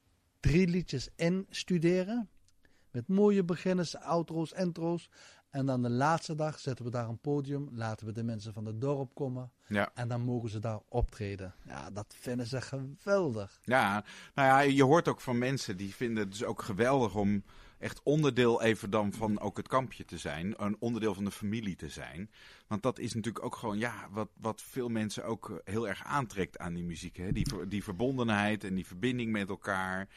drie 0.47 0.67
liedjes 0.67 1.09
instuderen. 1.15 2.29
Met 2.91 3.07
mooie 3.07 3.43
beginners, 3.43 3.97
outro's, 3.97 4.51
intro's. 4.51 5.09
En 5.49 5.65
dan 5.65 5.81
de 5.81 5.89
laatste 5.89 6.35
dag 6.35 6.59
zetten 6.59 6.85
we 6.85 6.91
daar 6.91 7.09
een 7.09 7.19
podium. 7.19 7.69
Laten 7.71 8.05
we 8.05 8.11
de 8.11 8.23
mensen 8.23 8.53
van 8.53 8.65
het 8.65 8.81
dorp 8.81 9.15
komen. 9.15 9.51
ja. 9.67 9.91
En 9.93 10.07
dan 10.07 10.21
mogen 10.21 10.49
ze 10.49 10.59
daar 10.59 10.79
optreden. 10.89 11.53
Ja, 11.65 11.89
dat 11.89 12.15
vinden 12.19 12.45
ze 12.45 12.61
geweldig. 12.61 13.59
Ja, 13.63 14.03
nou 14.33 14.47
ja, 14.47 14.59
je 14.59 14.83
hoort 14.83 15.07
ook 15.07 15.21
van 15.21 15.37
mensen 15.37 15.77
die 15.77 15.95
vinden 15.95 16.23
het 16.23 16.31
dus 16.31 16.43
ook 16.43 16.61
geweldig 16.61 17.15
om 17.15 17.43
echt 17.80 18.01
onderdeel 18.03 18.61
even 18.61 18.89
dan 18.89 19.13
van 19.13 19.39
ook 19.39 19.57
het 19.57 19.67
kampje 19.67 20.05
te 20.05 20.17
zijn. 20.17 20.53
Een 20.57 20.75
onderdeel 20.80 21.13
van 21.13 21.23
de 21.23 21.32
familie 21.32 21.75
te 21.75 21.89
zijn. 21.89 22.32
Want 22.67 22.84
dat 22.84 22.99
is 22.99 23.13
natuurlijk 23.13 23.45
ook 23.45 23.55
gewoon, 23.55 23.78
ja, 23.80 24.07
wat, 24.11 24.30
wat 24.39 24.61
veel 24.61 24.89
mensen 24.89 25.25
ook 25.25 25.61
heel 25.63 25.88
erg 25.88 26.03
aantrekt 26.03 26.57
aan 26.57 26.73
die 26.73 26.84
muziek. 26.84 27.17
Hè? 27.17 27.32
Die, 27.32 27.67
die 27.67 27.84
verbondenheid 27.84 28.63
en 28.63 28.75
die 28.75 28.86
verbinding 28.88 29.32
met 29.32 29.49
elkaar. 29.49 30.07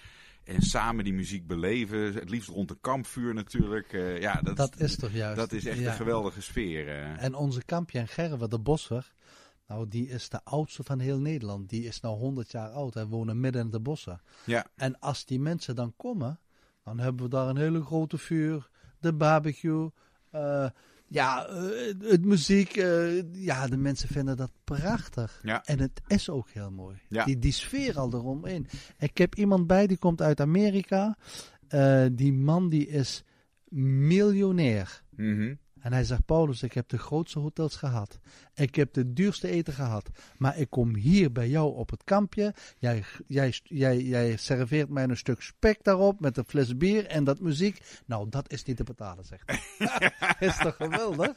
En 0.44 0.62
samen 0.62 1.04
die 1.04 1.12
muziek 1.12 1.46
beleven. 1.46 2.14
Het 2.14 2.30
liefst 2.30 2.48
rond 2.48 2.70
een 2.70 2.80
kampvuur 2.80 3.34
natuurlijk. 3.34 3.92
Eh, 3.92 4.20
ja, 4.20 4.40
dat, 4.42 4.56
Dat 4.56 4.80
is 4.80 4.96
toch 4.96 5.12
juist. 5.12 5.36
dat 5.36 5.52
is 5.52 5.66
echt 5.66 5.78
Ja. 5.78 5.90
een 5.90 5.96
geweldige 5.96 6.42
sfeer. 6.42 6.88
eh. 6.88 7.22
En 7.22 7.34
onze 7.34 7.64
kampje 7.64 7.98
in 7.98 8.08
Gerwe, 8.08 8.48
de 8.48 8.58
Bosser. 8.58 9.12
Nou, 9.66 9.88
die 9.88 10.08
is 10.08 10.28
de 10.28 10.40
oudste 10.44 10.82
van 10.82 10.98
heel 10.98 11.18
Nederland. 11.18 11.68
Die 11.68 11.84
is 11.84 12.00
nou 12.00 12.16
100 12.18 12.50
jaar 12.50 12.70
oud 12.70 12.96
en 12.96 13.08
wonen 13.08 13.40
midden 13.40 13.62
in 13.62 13.70
de 13.70 13.80
bossen. 13.80 14.20
Ja, 14.44 14.66
En 14.76 14.98
als 14.98 15.24
die 15.24 15.40
mensen 15.40 15.74
dan 15.74 15.94
komen, 15.96 16.38
dan 16.90 16.98
hebben 16.98 17.24
we 17.24 17.30
daar 17.30 17.48
een 17.48 17.56
hele 17.56 17.82
grote 17.82 18.18
vuur, 18.18 18.68
de 19.00 19.12
barbecue, 19.12 19.90
eh, 20.30 20.68
ja, 21.06 21.46
eh, 21.46 21.94
het 22.00 22.24
muziek. 22.24 22.76
eh, 22.76 23.32
ja, 23.32 23.66
de 23.66 23.76
mensen 23.76 24.08
vinden 24.08 24.36
dat 24.36 24.52
prachtig. 24.64 25.40
Ja. 25.42 25.64
En 25.64 25.78
het 25.78 26.00
is 26.06 26.28
ook 26.30 26.48
heel 26.50 26.70
mooi. 26.70 27.00
Ja. 27.08 27.24
Die, 27.24 27.38
die 27.38 27.52
sfeer 27.52 27.98
al 27.98 28.14
eromheen. 28.14 28.66
Ik 28.98 29.18
heb 29.18 29.34
iemand 29.34 29.66
bij, 29.66 29.86
die 29.86 29.98
komt 29.98 30.22
uit 30.22 30.40
Amerika. 30.40 31.16
Die 32.12 32.32
man 32.32 32.68
die 32.68 32.86
is 32.86 33.24
miljonair. 34.08 35.02
mhm. 35.16 35.54
En 35.80 35.92
hij 35.92 36.04
zegt, 36.04 36.24
Paulus, 36.24 36.62
ik 36.62 36.72
heb 36.72 36.88
de 36.88 36.98
grootste 36.98 37.38
hotels 37.38 37.76
gehad. 37.76 38.18
Ik 38.54 38.74
heb 38.74 38.92
de 38.92 39.12
duurste 39.12 39.48
eten 39.48 39.72
gehad. 39.72 40.10
Maar 40.36 40.58
ik 40.58 40.70
kom 40.70 40.94
hier 40.94 41.32
bij 41.32 41.48
jou 41.48 41.76
op 41.76 41.90
het 41.90 42.04
kampje. 42.04 42.54
Jij, 42.78 43.04
jij, 43.26 43.54
jij, 43.62 44.02
jij 44.02 44.36
serveert 44.36 44.88
mij 44.88 45.04
een 45.04 45.16
stuk 45.16 45.42
spek 45.42 45.78
daarop 45.82 46.20
met 46.20 46.36
een 46.36 46.44
fles 46.44 46.76
bier 46.76 47.06
en 47.06 47.24
dat 47.24 47.40
muziek. 47.40 47.82
Nou, 48.06 48.28
dat 48.28 48.52
is 48.52 48.64
niet 48.64 48.76
te 48.76 48.84
betalen, 48.84 49.24
zegt 49.24 49.42
hij. 49.46 49.58
is 50.48 50.56
toch 50.56 50.76
geweldig? 50.76 51.36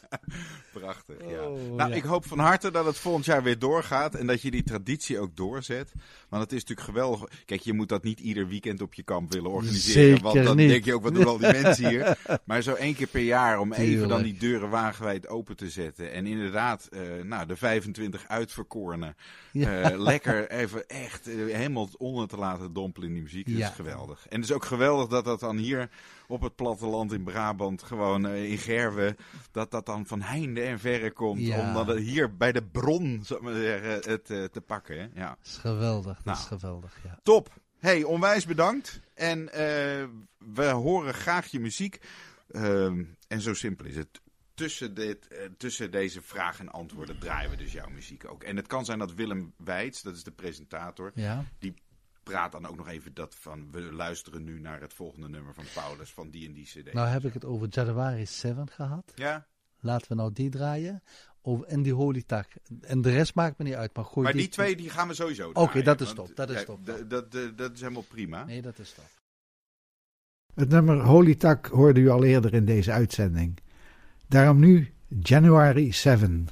Prachtig, 0.73 1.15
ja. 1.27 1.47
Oh, 1.47 1.75
nou, 1.75 1.89
ja. 1.89 1.95
ik 1.95 2.03
hoop 2.03 2.27
van 2.27 2.39
harte 2.39 2.71
dat 2.71 2.85
het 2.85 2.97
volgend 2.97 3.25
jaar 3.25 3.43
weer 3.43 3.59
doorgaat 3.59 4.15
en 4.15 4.27
dat 4.27 4.41
je 4.41 4.51
die 4.51 4.63
traditie 4.63 5.19
ook 5.19 5.35
doorzet. 5.35 5.91
Want 6.29 6.43
het 6.43 6.51
is 6.51 6.59
natuurlijk 6.59 6.87
geweldig. 6.87 7.23
Kijk, 7.45 7.61
je 7.61 7.73
moet 7.73 7.89
dat 7.89 8.03
niet 8.03 8.19
ieder 8.19 8.47
weekend 8.47 8.81
op 8.81 8.93
je 8.93 9.03
kamp 9.03 9.33
willen 9.33 9.51
organiseren. 9.51 10.03
Zeker 10.03 10.23
want 10.23 10.43
dan 10.43 10.55
niet. 10.55 10.69
denk 10.69 10.85
je 10.85 10.93
ook, 10.93 11.03
wat 11.03 11.13
doen 11.13 11.27
al 11.27 11.37
die 11.37 11.51
mensen 11.51 11.89
hier? 11.89 12.17
Maar 12.45 12.61
zo 12.61 12.73
één 12.73 12.95
keer 12.95 13.07
per 13.07 13.21
jaar 13.21 13.59
om 13.59 13.73
even 13.73 14.07
dan 14.07 14.17
Tuurlijk. 14.17 14.32
Die 14.39 14.49
deuren 14.49 14.69
wagenwijd 14.69 15.27
open 15.27 15.55
te 15.55 15.69
zetten. 15.69 16.11
En 16.11 16.25
inderdaad, 16.27 16.85
eh, 16.91 17.01
nou, 17.23 17.45
de 17.45 17.55
25 17.55 18.27
uitverkorenen. 18.27 19.15
Ja. 19.51 19.81
eh, 19.81 19.99
lekker 19.99 20.49
even 20.51 20.87
echt 20.87 21.27
eh, 21.27 21.35
helemaal 21.35 21.89
onder 21.97 22.27
te 22.27 22.37
laten 22.37 22.73
dompelen 22.73 23.07
in 23.07 23.13
die 23.13 23.23
muziek. 23.23 23.45
Dat 23.45 23.57
Ja. 23.57 23.67
is 23.69 23.75
geweldig. 23.75 24.27
En 24.29 24.35
het 24.41 24.49
is 24.49 24.55
ook 24.55 24.65
geweldig 24.65 25.07
dat 25.07 25.25
dat 25.25 25.39
dan 25.39 25.57
hier 25.57 25.89
op 26.27 26.41
het 26.41 26.55
platteland 26.55 27.13
in 27.13 27.23
Brabant, 27.23 27.83
gewoon 27.83 28.27
in 28.27 28.57
Gerwe, 28.57 29.15
dat 29.51 29.71
dat 29.71 29.85
dan 29.85 30.05
van 30.05 30.21
heinde 30.21 30.61
en 30.61 30.79
verre 30.79 31.11
komt. 31.11 31.39
Ja. 31.41 31.59
Om 31.59 31.85
dan 31.85 31.97
hier 31.97 32.37
bij 32.37 32.51
de 32.51 32.63
bron, 32.63 33.21
zou 33.23 33.39
ik 33.39 33.45
maar 33.45 33.61
zeggen, 33.61 34.11
het 34.11 34.25
te 34.25 34.61
pakken. 34.65 34.97
Hè? 34.99 35.07
Ja. 35.21 35.27
Dat 35.27 35.37
is 35.45 35.57
geweldig, 35.57 36.15
dat 36.15 36.25
Nou. 36.25 36.37
is 36.37 36.43
geweldig, 36.45 36.97
ja. 37.03 37.19
Top. 37.23 37.49
Hey, 37.79 38.03
onwijs 38.03 38.45
bedankt. 38.45 39.01
En 39.13 39.45
we 40.37 40.65
horen 40.65 41.13
graag 41.13 41.47
je 41.47 41.59
muziek. 41.59 41.99
Ehm, 42.51 43.03
en 43.27 43.41
zo 43.41 43.53
simpel 43.53 43.85
is 43.85 43.95
het. 43.95 44.21
Tussen, 44.53 44.93
dit, 44.93 45.27
eh, 45.27 45.45
tussen 45.57 45.91
deze 45.91 46.21
vragen 46.21 46.65
en 46.65 46.71
antwoorden 46.73 47.19
draaien 47.19 47.49
we 47.49 47.55
dus 47.55 47.71
jouw 47.71 47.89
muziek 47.89 48.29
ook. 48.29 48.43
En 48.43 48.55
het 48.55 48.67
kan 48.67 48.85
zijn 48.85 48.99
dat 48.99 49.13
Willem 49.13 49.53
Weits, 49.57 50.01
dat 50.01 50.15
is 50.15 50.23
de 50.23 50.31
presentator, 50.31 51.11
Ja, 51.15 51.45
praat 52.23 52.51
dan 52.51 52.65
ook 52.67 52.75
nog 52.75 52.87
even 52.87 53.13
dat 53.13 53.35
van... 53.35 53.71
we 53.71 53.81
luisteren 53.81 54.43
nu 54.43 54.59
naar 54.59 54.81
het 54.81 54.93
volgende 54.93 55.29
nummer 55.29 55.53
van 55.53 55.63
Paulus 55.73 56.11
van 56.13 56.29
die 56.29 56.47
en 56.47 56.53
die 56.53 56.65
cd. 56.65 56.93
nou 56.93 57.07
heb 57.07 57.23
ik 57.25 57.33
het 57.33 57.45
over 57.45 57.67
January 57.69 58.25
7 58.25 58.69
gehad. 58.69 59.11
ja, 59.15 59.47
Laten 59.79 60.07
we 60.07 60.15
nou 60.15 60.33
die 60.33 60.49
draaien. 60.49 61.03
Over, 61.41 61.65
en 61.67 61.81
die 61.81 61.93
Holy 61.93 62.23
Tag. 62.25 62.45
En 62.81 63.01
de 63.01 63.11
rest 63.11 63.35
maakt 63.35 63.57
me 63.57 63.63
niet 63.63 63.73
uit, 63.73 63.95
maar 63.95 64.05
gooi 64.05 64.23
maar 64.23 64.31
die... 64.33 64.41
die 64.41 64.51
twee 64.51 64.75
die 64.75 64.89
gaan 64.89 65.07
we 65.07 65.13
sowieso 65.13 65.49
Oké, 65.49 65.61
draaien, 65.63 65.83
dat 65.83 66.01
is 66.01 66.13
top, 66.13 66.35
dat 66.35 66.49
is 66.49 66.59
ja, 66.59 66.63
top. 66.65 66.83
d- 66.85 67.09
Dat, 67.09 67.31
dat, 67.31 67.57
dat 67.57 67.73
is 67.73 67.79
helemaal 67.81 68.01
prima. 68.07 68.43
Nee, 68.43 68.61
dat 68.61 68.79
is 68.79 68.91
top. 68.91 69.05
Het 70.55 70.69
nummer 70.69 70.99
Holy 70.99 71.35
Tak 71.35 71.65
hoorde 71.65 71.99
u 71.99 72.09
al 72.09 72.23
eerder 72.23 72.53
in 72.53 72.65
deze 72.65 72.91
uitzending. 72.91 73.57
Daarom 74.33 74.59
nu 74.59 74.93
January 75.07 75.91
7, 75.91 76.47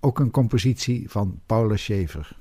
ook 0.00 0.18
een 0.18 0.30
compositie 0.30 1.10
van 1.10 1.40
Paulus 1.46 1.82
Schaefer. 1.82 2.36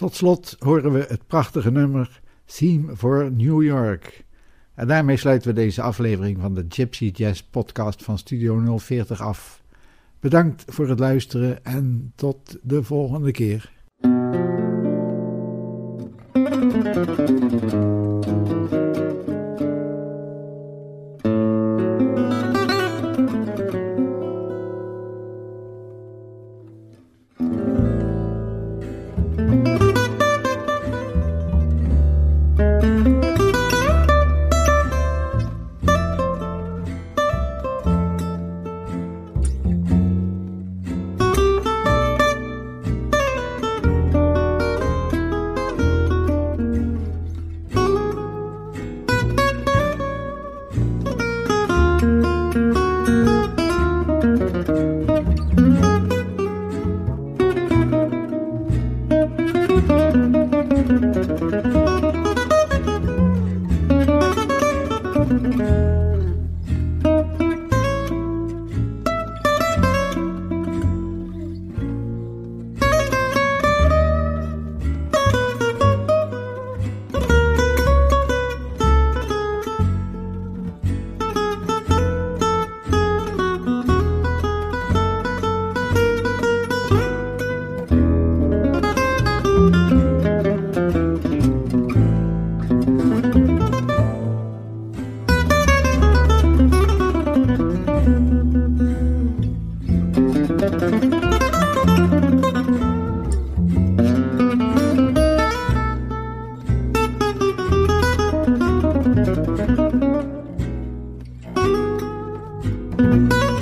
Tot 0.00 0.14
slot 0.14 0.56
horen 0.58 0.92
we 0.92 1.06
het 1.08 1.26
prachtige 1.26 1.70
nummer 1.70 2.20
Theme 2.44 2.96
for 2.96 3.32
New 3.32 3.62
York. 3.62 4.24
En 4.74 4.86
daarmee 4.86 5.16
sluiten 5.16 5.48
we 5.48 5.54
deze 5.54 5.82
aflevering 5.82 6.40
van 6.40 6.54
de 6.54 6.64
Gypsy 6.68 7.10
Jazz 7.14 7.40
podcast 7.40 8.04
van 8.04 8.18
Studio 8.18 8.78
040 8.78 9.20
af. 9.20 9.62
Bedankt 10.20 10.64
voor 10.66 10.88
het 10.88 10.98
luisteren 10.98 11.64
en 11.64 12.12
tot 12.14 12.58
de 12.62 12.82
volgende 12.82 13.30
keer. 13.30 13.72
Thank 113.00 113.59